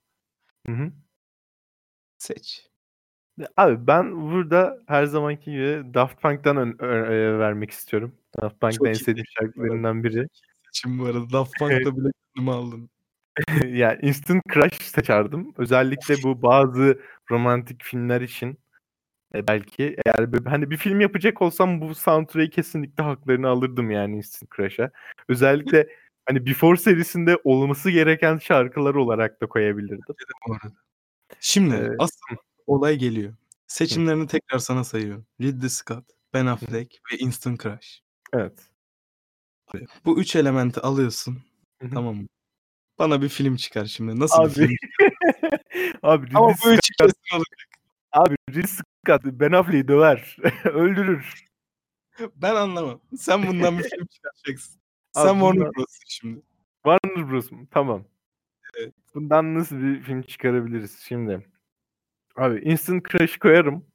[0.66, 0.92] Hı hı.
[2.18, 2.69] seç.
[3.56, 8.14] Abi ben burada her zamanki gibi Daft Punk'tan ön- ö- e, vermek istiyorum.
[8.42, 10.26] Daft Punk'ın en sevdiğim şarkılarından biri.
[10.72, 11.30] Seçim bu arada.
[11.32, 12.90] Daft Punk'ta bile kendimi aldın.
[13.68, 15.54] yani Instant Crush seçerdim.
[15.58, 18.58] Özellikle bu bazı romantik filmler için
[19.34, 24.16] e, belki eğer böyle- hani bir film yapacak olsam bu soundtrack'i kesinlikle haklarını alırdım yani
[24.16, 24.90] Instant Crush'a.
[25.28, 25.88] Özellikle
[26.26, 30.00] hani Before serisinde olması gereken şarkılar olarak da koyabilirdim.
[31.40, 32.36] Şimdi Ee, asıl
[32.70, 33.34] olay geliyor.
[33.66, 35.26] Seçimlerini tekrar sana sayıyorum.
[35.40, 36.04] Ridley Scott,
[36.34, 38.00] Ben Affleck ve Instant Crush.
[38.32, 38.70] Evet.
[40.04, 41.42] Bu üç elementi alıyorsun.
[41.94, 42.26] Tamam mı?
[42.98, 44.20] Bana bir film çıkar şimdi.
[44.20, 44.76] Nasıl bir Abi, film?
[46.02, 47.44] abi Ama Ridley bu üçü kesin olur.
[48.12, 50.36] Abi Ridley Scott Ben Affleck'i döver.
[50.64, 51.44] Öldürür.
[52.36, 53.00] Ben anlamam.
[53.18, 54.80] Sen bundan bir film çıkaracaksın.
[55.14, 56.42] Abi Sen Warner Bros'sun şimdi.
[56.84, 57.50] Warner Bros.
[57.70, 58.04] Tamam.
[58.78, 58.94] Evet.
[59.14, 61.46] Bundan nasıl bir film çıkarabiliriz şimdi?
[62.36, 63.86] Abi Instant Crush koyarım.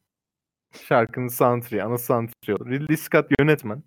[0.87, 2.51] Şarkının soundtrack'i, ana soundtrack'i.
[2.65, 3.83] Ridley Scott yönetmen.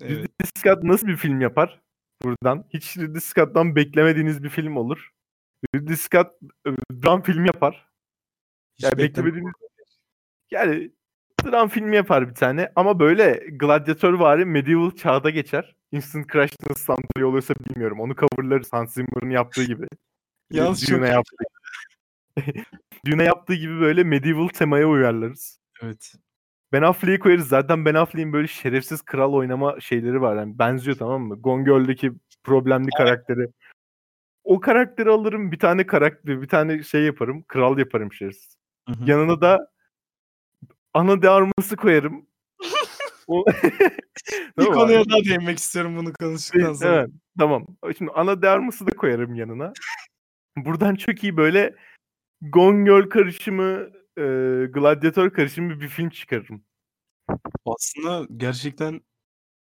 [0.00, 0.10] Evet.
[0.10, 1.80] Ridley Scott nasıl bir film yapar?
[2.22, 2.64] Buradan.
[2.70, 5.10] Hiç Ridley Scott'tan beklemediğiniz bir film olur.
[5.74, 6.26] Ridley Scott
[6.66, 6.70] e,
[7.02, 7.88] dram film yapar.
[8.76, 9.52] Hiç Yani beklemediğiniz
[10.50, 10.90] yani
[11.44, 15.76] dram filmi yapar bir tane ama böyle gladyatör vari medieval çağda geçer.
[15.92, 18.00] Instant Crush nasıl soundtrack'i oluyorsa bilmiyorum.
[18.00, 19.86] Onu coverlarız Hans Zimmer'ın yaptığı gibi.
[20.50, 21.36] Yalnız çok- yaptığı.
[23.06, 25.60] Dune'a yaptığı gibi böyle medieval temaya uyarlarız.
[25.82, 26.12] Evet.
[26.72, 27.48] Ben Affleck'i koyarız.
[27.48, 30.36] Zaten Ben Affleck'in böyle şerefsiz kral oynama şeyleri var.
[30.36, 31.36] Yani benziyor tamam mı?
[31.40, 32.12] Gone Girl'deki
[32.44, 33.48] problemli karakteri.
[34.44, 35.52] O karakteri alırım.
[35.52, 37.44] Bir tane karakter, bir tane şey yaparım.
[37.48, 38.56] Kral yaparım şerefsiz.
[39.04, 39.70] Yanına da
[40.94, 42.26] ana de arması koyarım.
[43.26, 43.44] O...
[44.58, 45.10] Bir konuya abi.
[45.10, 46.94] daha değinmek istiyorum bunu konuştuktan sonra.
[46.94, 47.66] Evet, tamam.
[47.98, 49.72] Şimdi ana de arması da koyarım yanına.
[50.56, 51.74] Buradan çok iyi böyle
[52.42, 53.88] Gone Girl karışımı,
[54.18, 54.22] e,
[54.66, 56.64] gladyatör karışımı bir film çıkarırım.
[57.66, 59.00] Aslında gerçekten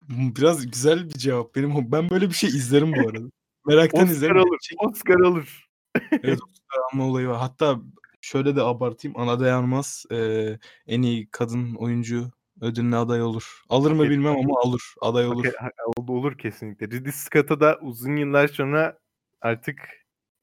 [0.10, 1.56] biraz güzel bir cevap.
[1.56, 3.26] Benim ben böyle bir şey izlerim bu arada.
[3.68, 4.38] Meraktan Oscar izlerim.
[4.38, 4.60] alır.
[4.78, 5.68] Oscar alır.
[6.12, 7.38] Evet Oscar alma olayı var.
[7.38, 7.80] Hatta
[8.22, 9.20] şöyle de abartayım.
[9.20, 13.62] Ana Dayanmaz eee, en iyi kadın oyuncu ödülüne aday olur.
[13.70, 14.82] Alır mı bilmem ama alır.
[15.02, 15.46] Aday olur.
[15.46, 16.88] Hak- olur kesinlikle.
[16.88, 19.00] Ridley Scott'a da uzun yıllar sonra
[19.42, 19.80] artık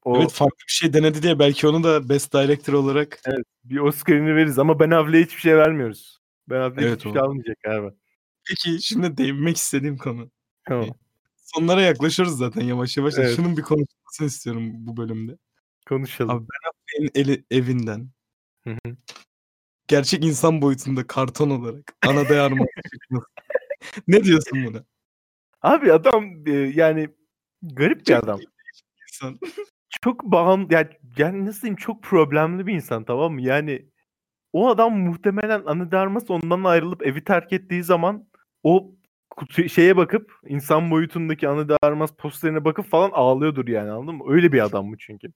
[0.03, 3.21] O Evet farklı bir şey denedi diye belki onu da Best Director olarak
[3.63, 6.19] bir Oscar'ını veririz ama Ben Affleck'e hiçbir şey vermiyoruz.
[6.49, 7.13] Ben Affleck Evet, hiçbir o.
[7.13, 7.95] şey almayacak abi.
[8.47, 10.31] Peki şimdi değinmek istediğim konu.
[10.67, 10.89] Tamam.
[11.37, 13.13] Sonlara yaklaşıyoruz zaten yavaş yavaş.
[13.17, 13.35] Evet.
[13.35, 15.37] Şunun bir konuşmasını istiyorum bu bölümde.
[15.89, 16.31] Konuşalım.
[16.31, 18.09] Abi Ben Affleck'in eli, evinden
[18.63, 18.95] Hı hı.
[19.87, 23.25] gerçek insan boyutunda karton olarak ana çıkması.
[24.07, 24.83] ne diyorsun buna?
[25.61, 27.09] Abi adam e, yani
[27.61, 28.39] garip bir adam.
[29.09, 29.39] İnsan.
[30.01, 30.87] Çok bağım yani,
[31.17, 33.41] yani nasıl diyeyim çok problemli bir insan tamam mı?
[33.41, 33.85] Yani
[34.53, 38.25] o adam muhtemelen Ana de Armas ondan ayrılıp evi terk ettiği zaman
[38.63, 38.91] o
[39.29, 44.23] kutu, şeye bakıp insan boyutundaki Ana de Armas posterine bakıp falan ağlıyordur yani anladın mı?
[44.27, 45.27] Öyle bir adam bu çünkü.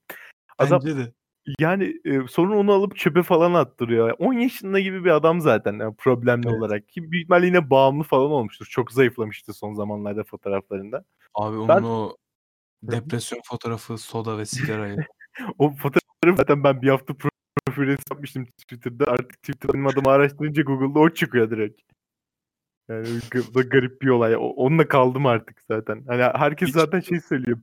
[0.57, 1.13] Adam Bence de.
[1.59, 4.15] yani e, sonra onu alıp çöpe falan attırıyor.
[4.19, 6.57] 10 yaşında gibi bir adam zaten yani problemli Evet.
[6.57, 6.89] olarak.
[6.89, 8.67] Ki büyük ihtimalle yine bağımlı falan olmuştur.
[8.69, 11.03] Çok zayıflamıştı son zamanlarda fotoğraflarında.
[11.33, 12.15] Abi onun Ben- o
[12.91, 14.97] depresyon fotoğrafı, soda ve sigarayı.
[15.59, 17.13] O fotoğrafı zaten ben bir hafta
[17.65, 19.05] profil yapmıştım Twitter'da.
[19.05, 21.81] Artık Twitter benim adımı araştırınca Google'da o çıkıyor direkt.
[22.89, 24.35] Yani bu da garip bir olay.
[24.39, 26.03] Onunla kaldım artık zaten.
[26.07, 27.57] Hani herkes Hiç- zaten şey söylüyor.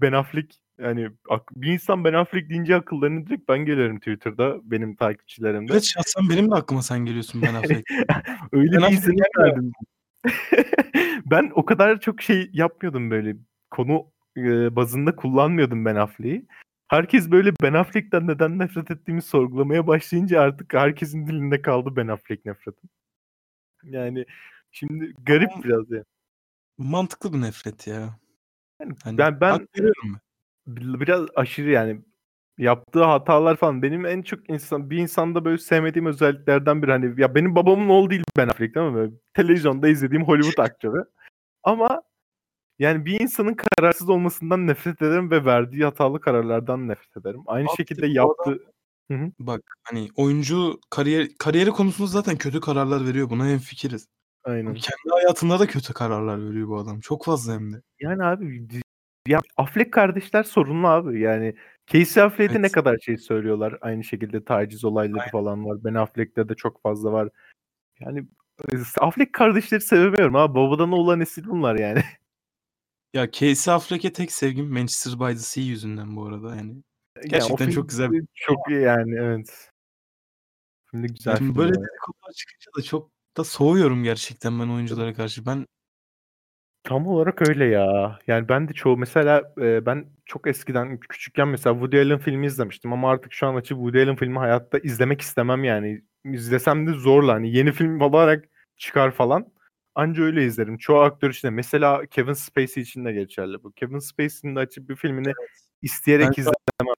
[0.00, 1.10] Ben Affleck yani
[1.56, 5.72] bir insan Ben Affleck deyince akıllarına direkt ben gelirim Twitter'da benim takipçilerimde.
[5.72, 7.90] evet şahsen benim de aklıma sen geliyorsun Ben Affleck.
[8.52, 9.72] Öyle Ben bir verdim.
[11.30, 13.36] ben o kadar çok şey yapmıyordum böyle.
[13.70, 16.46] Konu e, bazında kullanmıyordum Ben Affleck'i.
[16.88, 22.44] Herkes böyle Ben Affleck'ten neden nefret ettiğimi sorgulamaya başlayınca artık herkesin dilinde kaldı Ben Affleck
[22.46, 22.90] nefretim.
[23.84, 24.26] Yani
[24.70, 26.04] şimdi garip Ama- biraz ya.
[26.78, 28.18] Mantıklı bir nefret ya.
[28.80, 29.68] Yani Hani ben ben
[30.66, 32.00] biraz aşırı yani
[32.58, 37.34] yaptığı hatalar falan benim en çok insan bir insanda böyle sevmediğim özelliklerden biri hani ya
[37.34, 38.74] benim babamın oğlu değil Ben Affleck?
[38.74, 41.04] Böyle televizyonda izlediğim Hollywood aktörü.
[41.62, 42.02] Ama
[42.78, 47.42] yani bir insanın kararsız olmasından nefret ederim ve verdiği hatalı kararlardan nefret ederim.
[47.46, 48.58] Aynı Abi şekilde yaptığı
[49.38, 53.30] Bak hani oyuncu kariyer kariyeri konusunda zaten kötü kararlar veriyor.
[53.30, 54.08] Buna hemfikiriz.
[54.44, 54.74] aynen.
[54.74, 57.00] Kendi hayatında da kötü kararlar veriyor bu adam.
[57.00, 57.82] Çok fazla hem de.
[58.00, 58.68] Yani abi
[59.28, 61.20] ya Affleck kardeşler sorunlu abi.
[61.20, 61.54] Yani
[61.86, 62.72] Casey Affleck'e ne Evet.
[62.72, 63.78] kadar şey söylüyorlar.
[63.80, 65.30] Aynı şekilde taciz olayları Aynen.
[65.30, 65.78] falan var.
[65.84, 67.28] Ben Affleck'te de çok fazla var.
[68.00, 68.26] Yani
[68.72, 70.54] e, Affleck kardeşleri sevemiyorum abi.
[70.54, 72.00] Babadan oğlan nesil bunlar yani.
[73.16, 76.56] Ya Casey Affleck'e tek sevgim Manchester by the Sea yüzünden bu arada yani.
[76.56, 76.82] Yani
[77.26, 78.10] o Gerçekten film çok güzel.
[78.34, 79.70] Çok iyi yani evet.
[80.90, 85.46] Şimdi güzel Şimdi böyle dedikodular çıkınca da çok da soğuyorum gerçekten ben oyunculara karşı.
[85.46, 85.66] Ben
[86.82, 88.18] Tam olarak öyle ya.
[88.26, 92.92] Yani ben de çoğu mesela e, ben çok eskiden küçükken mesela Woody Allen filmi izlemiştim
[92.92, 96.02] ama artık şu an açıp Woody Allen filmi hayatta izlemek istemem yani.
[96.24, 98.44] İzlesem de zorla hani yeni film olarak
[98.76, 99.55] çıkar falan.
[99.96, 100.78] Anca öyle izlerim.
[100.78, 101.50] Çoğu aktör için de.
[101.50, 103.72] Mesela Kevin Spacey için de geçerli bu.
[103.72, 105.32] Kevin Spacey'nin de açıp bir filmini
[105.82, 106.94] isteyerek Ben izlemem.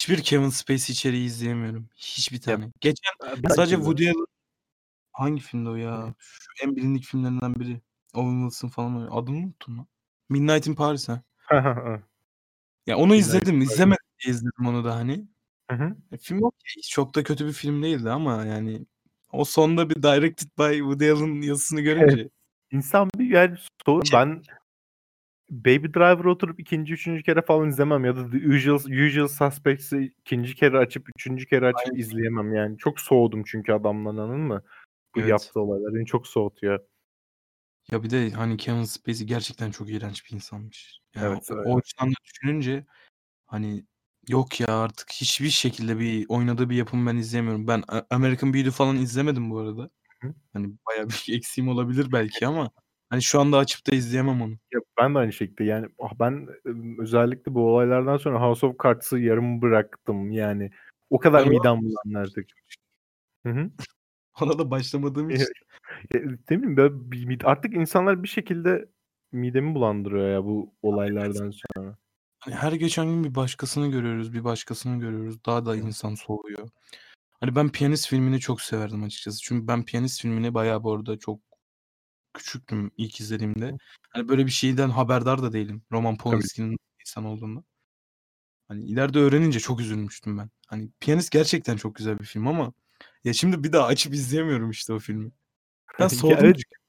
[0.00, 1.88] hiçbir Kevin Spacey içeriği izleyemiyorum.
[1.96, 2.70] Hiçbir tane.
[2.80, 3.80] Geçen Ben sadece de.
[3.80, 4.26] Woody Allen
[5.12, 6.14] hangi filmde o ya?
[6.18, 7.80] Şu en bilindik filmlerinden biri.
[8.14, 9.12] Owen Wilson falan oynuyor.
[9.14, 9.86] Adını unuttum lan.
[10.28, 11.22] Midnight in Paris ha.
[12.86, 13.62] Ya onu Midnight izledim.
[13.62, 15.28] İzlemedim izledim onu da hani.
[15.70, 15.96] Hı hı.
[16.12, 16.82] E, film okey.
[16.90, 18.86] Çok da kötü bir film değildi ama yani
[19.32, 22.28] o sonda bir directed by Woody Allen yazısını görünce
[22.72, 23.56] İnsan bir yani
[23.86, 24.42] so- Şey- ben
[25.50, 30.54] Baby Driver oturup ikinci, üçüncü kere falan izlemem ya da The Usual, Usual Suspects'i ikinci
[30.54, 32.00] kere açıp, üçüncü kere açıp Aynen.
[32.00, 32.78] izleyemem yani.
[32.78, 34.62] Çok soğudum çünkü adamdan anladın mı?
[35.14, 35.30] Bu Evet.
[35.30, 36.80] yaptığı olaylar beni çok soğutuyor.
[37.90, 41.00] ya bir de hani Kevin Spacey gerçekten çok iğrenç bir insanmış.
[41.14, 41.68] Yani Evet, o, öyle.
[41.68, 42.86] o açıdan da düşününce
[43.46, 43.84] hani
[44.30, 47.66] yok ya artık hiçbir şekilde bir oynadığı bir yapım ben izleyemiyorum.
[47.68, 49.90] Ben A- American Beauty falan izlemedim bu arada.
[50.22, 50.34] Hı.
[50.52, 52.70] Hani bayağı bir eksiğim olabilir belki ama
[53.10, 54.52] hani şu anda açıp da izleyemem onu.
[54.72, 56.48] Ya ben de aynı şekilde yani ah ben
[56.98, 60.70] özellikle bu olaylardan sonra House of Cards'ı yarım bıraktım yani.
[61.10, 62.46] O kadar Ben ona- midem bulandı artık.
[63.46, 63.70] Hı hı.
[64.40, 65.46] Ona da başlamadığım için.
[66.14, 66.20] Ya,
[66.50, 68.88] ne bileyim mide- artık insanlar bir şekilde
[69.32, 71.96] midemi bulandırıyor ya bu olaylardan sonra.
[72.40, 75.44] Hani her geçen gün bir başkasını görüyoruz, bir başkasını görüyoruz.
[75.44, 76.68] Daha da insan soğuyor.
[77.40, 79.38] Hani ben Piyanist filmini çok severdim açıkçası.
[79.42, 81.40] Çünkü ben Piyanist filmini bayağı bu arada çok
[82.34, 83.76] küçüktüm ilk izlediğimde.
[84.10, 85.82] Hani böyle bir şeyden haberdar da değilim.
[85.92, 87.64] Roman Polanski'nin insan olduğunu.
[88.68, 90.50] Hani ileride öğrenince çok üzülmüştüm ben.
[90.66, 92.72] Hani Piyanist gerçekten çok güzel bir film ama
[93.24, 95.30] ya şimdi bir daha açıp izleyemiyorum işte o filmi.
[95.98, 96.38] Ben Ya soğudum.
[96.40, 96.56] evet.
[96.56, 96.80] çünkü.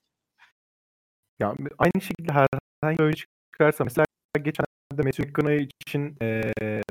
[1.39, 3.16] Ya aynı şekilde herhangi bir oyun
[3.52, 4.06] çıkarsa mesela
[4.91, 6.81] geçenlerde Matthew McConaughey için eee,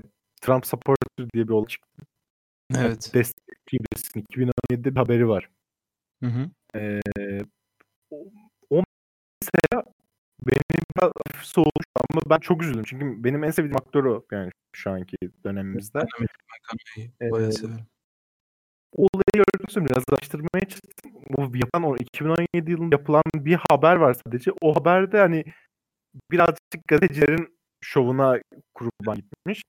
[0.40, 2.03] Trump supporter diye bir olay çıktı.
[2.76, 3.11] Evet.
[3.14, 5.48] Destekçi birisinin 2017'de bir haberi var.
[6.22, 6.51] Hı hı.
[6.74, 7.01] Eee,
[8.70, 8.82] o,
[9.42, 9.84] mesela
[10.46, 12.82] benim biraz soğumuş ama ben çok üzüldüm.
[12.86, 16.01] Çünkü benim en sevdiğim aktör o yani şu anki dönemimizde.
[17.20, 17.86] De bayağı severim.
[18.92, 21.12] Olayı sonra biraz araştırmaya çalıştım.
[21.36, 24.51] O yapan o 2017 yılında yapılan bir haber var sadece.
[24.61, 25.44] O haberde hani
[26.30, 28.39] birazcık gazetecilerin şovuna
[28.74, 29.62] kurban gitmiş.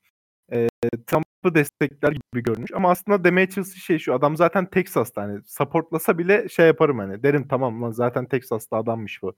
[0.51, 0.67] Ee,
[1.07, 2.71] Trump'ı destekler gibi görünmüş.
[2.73, 4.13] Ama aslında demeye çalıştığı şey şu.
[4.13, 7.23] Adam zaten Texas'ta hani supportlasa bile şey yaparım hani.
[7.23, 9.35] Derim tamam lan zaten Texas'ta adammış bu.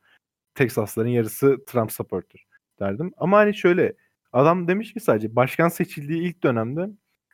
[0.55, 2.45] Texasların yarısı Trump supporter
[2.79, 3.11] derdim.
[3.17, 3.93] Ama hani şöyle
[4.33, 6.89] adam demiş ki sadece başkan seçildiği ilk dönemde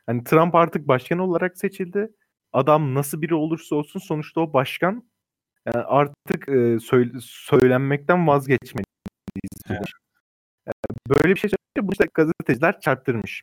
[0.06, 2.12] hani Trump artık başkan olarak seçildi.
[2.52, 5.10] Adam nasıl biri olursa olsun sonuçta o başkan
[5.66, 8.86] yani artık e, söyle- söylenmekten vazgeçmeliyiz.
[9.70, 9.99] Evet.
[10.70, 13.42] E, böyle bir şey söyleyince bu işte gazeteciler çarptırmış.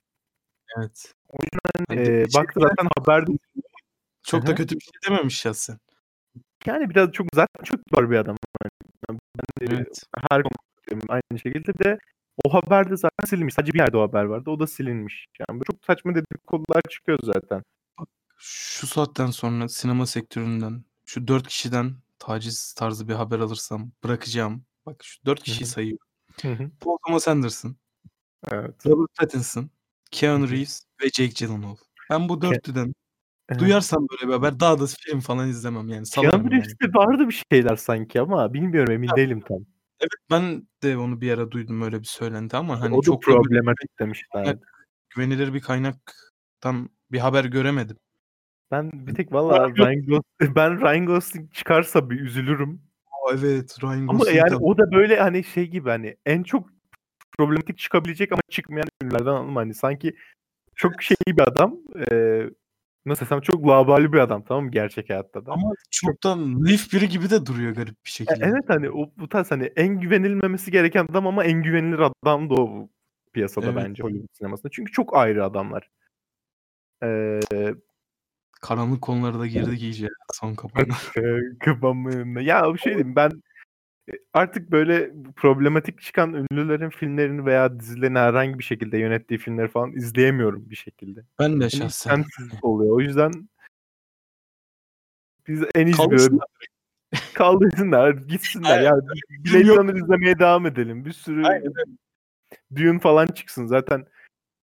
[0.78, 1.14] Evet.
[1.34, 1.38] E,
[1.90, 3.32] Hani bir şey baktı zaten haberde
[4.24, 5.78] Çok Hı da kötü bir şey dememiş şahsen.
[6.66, 8.36] yani biraz çok zaten çok var bir adam.
[9.12, 9.20] Yani
[9.60, 10.04] ben de Evet.
[10.32, 11.98] her konuda aynı şekilde bir de
[12.46, 13.54] o haber de zaten silinmiş.
[13.54, 14.50] Sadece bir yerde o haber vardı.
[14.50, 15.26] O da silinmiş.
[15.50, 17.64] Yani çok saçma dedikodular çıkıyor zaten.
[18.38, 24.66] Şu saatten sonra sinema sektöründen şu dört kişiden taciz tarzı bir haber alırsam bırakacağım.
[24.86, 26.07] Bak şu dört kişiyi sayıyorum.
[26.42, 26.72] Hı hı.
[26.80, 27.76] Paul Thomas Anderson,
[28.52, 28.86] Evet.
[28.86, 29.70] Robert Pattinson,
[30.12, 30.50] Keanu.
[30.50, 31.76] Reeves ve Jake Gyllenhaal.
[32.10, 32.94] Ben bu dörtlüden
[33.52, 33.60] Hı.
[33.60, 36.52] duyarsam böyle bir haber daha da film falan izlemem yani Keanu salarım yani.
[36.52, 39.58] Reeves'te vardı bir şeyler sanki ama bilmiyorum emin Ya, değilim tam.
[40.00, 44.00] evet ben de onu bir ara duydum öyle bir söylenti ama hani O çok problematik
[44.00, 44.58] demişler.
[45.10, 47.98] güvenilir bir kaynaktan bir haber göremedim.
[48.72, 49.76] Ben bir tek Ryan valla.
[49.76, 50.24] Ryan Gosling,
[50.56, 52.82] ben Ryan Gosling çıkarsa bir üzülürüm.
[53.34, 56.70] Evet Ryan Ama Gosling yani de o da böyle hani şey gibi hani en çok
[57.38, 59.60] problematik çıkabilecek ama çıkmayan ünlülerden anladın mı?
[59.60, 60.16] Hani sanki
[60.76, 61.78] çok şey bir adam.
[62.12, 62.50] eee
[63.06, 65.52] nasıl desem çok labali bir adam tamam mı gerçek hayatta da.
[65.52, 68.46] ama Çok da naif biri gibi de duruyor garip bir E, şekilde.
[68.46, 72.54] evet hani o bu tarz hani en güvenilmemesi gereken adam ama en güvenilir adam da
[72.54, 72.90] o bu
[73.34, 73.76] piyasada Evet.
[73.76, 74.70] bence Hollywood sinemasında.
[74.72, 75.90] Çünkü çok ayrı adamlar.
[77.04, 77.76] Eee
[78.62, 80.95] Karanlık konulara da girdik iyice son kapağına.
[81.60, 82.41] Kıvamında.
[82.41, 83.32] Ya bir şey diyeyim ben
[84.12, 89.91] e, artık böyle problematik çıkan ünlülerin filmlerini veya dizilerini herhangi bir şekilde yönettiği filmleri falan
[89.91, 91.24] izleyemiyorum bir şekilde.
[91.39, 91.88] Ben de En şahsen.
[91.88, 92.95] istemsiz oluyor.
[92.95, 93.49] O yüzden
[95.47, 96.38] biz en iyisi böyle
[97.34, 98.82] kaldırsınlar, gitsinler.
[98.82, 98.93] Ya
[99.45, 101.05] Blade izlemeye devam edelim.
[101.05, 101.74] Bir sürü Aynen
[102.76, 103.66] Dune falan çıksın.
[103.66, 104.05] Zaten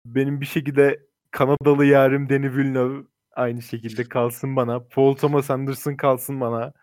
[0.06, 1.00] benim bir şekilde
[1.32, 3.04] Kanadalı yarim Denis Villeneuve
[3.36, 4.80] aynı şekilde kalsın bana.
[4.80, 6.74] Paul Thomas Anderson kalsın bana.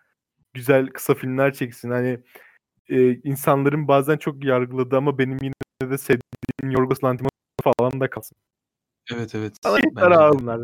[0.53, 1.91] Güzel kısa filmler çeksin.
[1.91, 2.19] Hani
[2.89, 5.53] e, insanların bazen çok yargıladığı ama benim yine
[5.91, 7.31] de sevdiğim Yorgos Lanthimos
[7.79, 8.37] falan da kalsın.
[9.13, 9.57] Evet evet.
[9.65, 10.61] Bana yeter abi bunlar.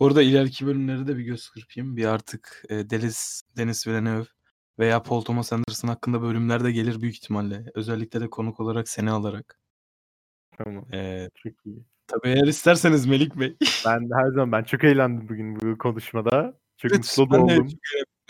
[0.00, 1.96] Bu arada ileriki bölümlere de bir göz kırpayım.
[1.96, 4.26] Bir artık e, Deniz, Deniz Villeneuve
[4.78, 7.64] veya Paul Thomas Anderson hakkında bölümler de gelir büyük ihtimalle.
[7.74, 9.60] Özellikle de konuk olarak seni alarak.
[10.58, 10.94] Tamam.
[10.94, 11.84] E, Çok iyi.
[12.10, 13.56] Tabii eğer isterseniz Melik Bey.
[13.86, 16.54] Ben her zaman ben çok eğlendim bugün bu konuşmada.
[16.76, 17.68] Çok Evet mutlu da oldum.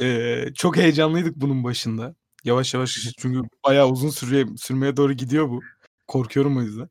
[0.01, 2.15] e, çok heyecanlıydık bunun başında.
[2.45, 5.61] Yavaş yavaş çünkü bayağı uzun süreye, sürmeye doğru gidiyor bu.
[6.07, 6.89] Korkuyorum o yüzden.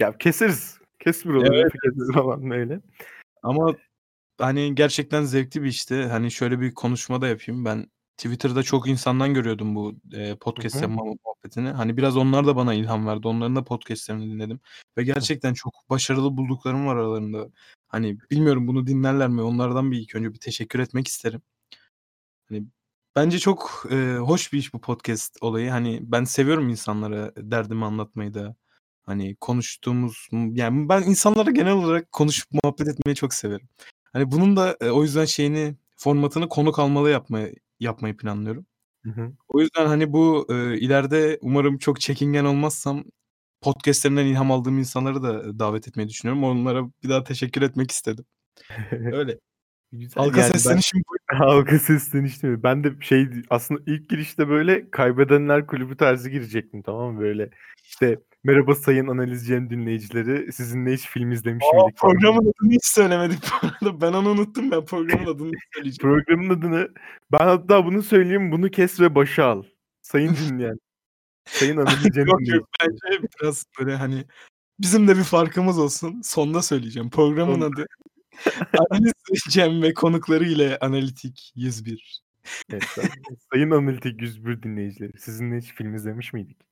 [0.00, 0.78] Ya keseriz.
[0.98, 1.54] Kes buraları.
[1.54, 2.80] Evet, keseriz falan öyle.
[3.42, 3.74] Ama
[4.38, 6.04] hani gerçekten zevkli bir işti.
[6.04, 7.64] Hani şöyle bir konuşma da yapayım.
[7.64, 7.86] Ben
[8.16, 10.82] Twitter'da çok insandan görüyordum bu e, podcast Hı hı.
[10.82, 11.68] yapma muhabbetini.
[11.68, 13.28] Hani biraz onlar da bana ilham verdi.
[13.28, 14.60] Onların da podcastlerini dinledim.
[14.98, 17.48] Ve gerçekten çok başarılı bulduklarım var aralarında.
[17.88, 19.42] Hani bilmiyorum bunu dinlerler mi?
[19.42, 21.42] Onlardan bir ilk önce bir teşekkür etmek isterim.
[22.48, 22.64] Hani
[23.16, 25.70] bence çok e, hoş bir iş bu podcast olayı.
[25.70, 28.56] Hani ben seviyorum insanlara derdimi anlatmayı da.
[29.02, 33.68] Hani konuştuğumuz yani ben insanlara genel olarak konuşup muhabbet etmeyi çok severim.
[34.12, 38.66] Hani bunun da e, o yüzden şeyini formatını konuk almalı yapmayı yapmayı planlıyorum.
[39.04, 39.32] Hı hı.
[39.48, 43.04] O yüzden hani bu e, ileride umarım çok çekingen olmazsam
[43.60, 46.44] podcastlerimden ilham aldığım insanları da davet etmeyi düşünüyorum.
[46.44, 48.24] Onlara bir daha teşekkür etmek istedim.
[48.90, 49.38] Öyle.
[49.92, 50.24] Güzel.
[50.24, 51.38] Halka Yani ben seslenişim bu.
[51.38, 52.62] halka seslenişti mi?
[52.62, 57.20] Ben de şey aslında ilk girişte böyle kaybedenler kulübü tarzı girecektim tamam mı?
[57.20, 57.50] Böyle
[57.84, 62.12] işte merhaba sayın analiz Cem dinleyicileri sizinle hiç film izlemiş Aa, miydik falan.
[62.12, 64.00] programın adını hiç söylemedik bu arada.
[64.00, 65.98] Ben onu unuttum ben programın adını söyleyeceğim.
[66.00, 66.88] Programın adını
[67.32, 69.62] ben hatta bunu söyleyeyim bunu kes ve başa al.
[70.02, 70.78] Sayın dinleyen.
[71.44, 74.24] Sayın analiz Cem yok bence biraz böyle hani
[74.80, 76.20] bizim de bir farkımız olsun.
[76.24, 77.10] Sonda söyleyeceğim.
[77.10, 77.86] Programın Son- adı
[78.90, 79.12] Analiz
[79.48, 82.22] Cem ve konukları ile Analitik 101.
[82.70, 82.84] Evet,
[83.52, 86.71] sayın analitik 101 dinleyicileri sizinle hiç film izlemiş miydik?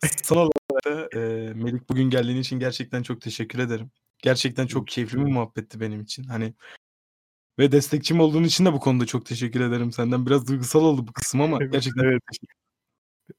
[0.22, 3.90] Son olarak da e, Melik bugün geldiğin için gerçekten çok teşekkür ederim.
[4.22, 6.24] Gerçekten çok keyifli bir muhabbetti benim için.
[6.24, 6.54] Hani
[7.58, 10.26] ve destekçim olduğun için de bu konuda çok teşekkür ederim senden.
[10.26, 12.22] Biraz duygusal oldu bu kısım ama gerçekten Evet.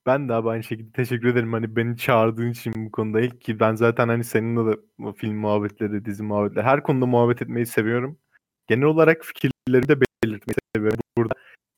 [0.05, 3.59] Ben de abi aynı şekilde teşekkür ederim hani beni çağırdığın için bu konuda ilk ki
[3.59, 4.79] ben zaten hani seninle de
[5.15, 8.19] film muhabbetleri, dizi muhabbetleri her konuda muhabbet etmeyi seviyorum.
[8.67, 10.99] Genel olarak fikirlerimi de belirtmeyi seviyorum.
[11.17, 11.33] Burada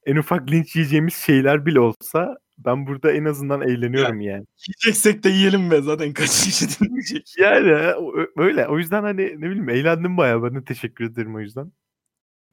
[0.05, 4.45] en ufak linç yiyeceğimiz şeyler bile olsa ben burada en azından eğleniyorum yani.
[4.67, 7.35] Yiyeceksek de yiyelim be zaten kaç kişi dinleyecek.
[7.37, 7.93] Yani
[8.37, 8.67] öyle.
[8.67, 10.43] O yüzden hani ne bileyim eğlendim bayağı.
[10.43, 11.71] Ben de teşekkür ederim o yüzden.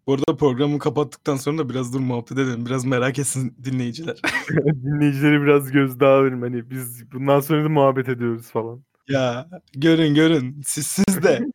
[0.06, 2.66] Bu arada programı kapattıktan sonra da biraz dur muhabbet edelim.
[2.66, 4.20] Biraz merak etsin dinleyiciler.
[4.84, 6.42] Dinleyicileri biraz gözdağı verim.
[6.42, 8.84] Hani biz bundan sonra da muhabbet ediyoruz falan.
[9.08, 11.40] ya görün görün siz siz de.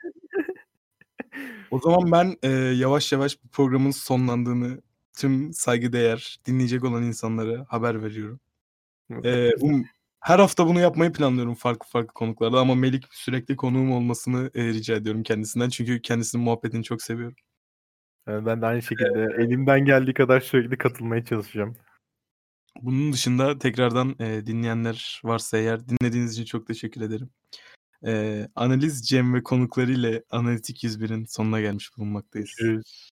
[1.72, 4.82] O zaman ben e, yavaş yavaş bu programın sonlandığını
[5.18, 8.40] tüm saygıdeğer dinleyecek olan insanlara haber veriyorum.
[9.24, 9.86] E, um,
[10.20, 14.96] her hafta bunu yapmayı planlıyorum farklı farklı konuklarda ama Melik sürekli konuğum olmasını e, rica
[14.96, 15.70] ediyorum kendisinden.
[15.70, 17.36] Çünkü kendisinin muhabbetini çok seviyorum.
[18.28, 21.76] Yani ben de aynı şekilde elimden geldiği kadar sürekli katılmaya çalışacağım.
[22.82, 27.30] Bunun dışında tekrardan e, dinleyenler varsa eğer dinlediğiniz için çok teşekkür ederim.
[28.06, 32.50] E, Analiz Cem ve konuklarıyla Analitik 101'in sonuna gelmiş bulunmaktayız.
[32.60, 33.10] Görüşürüz.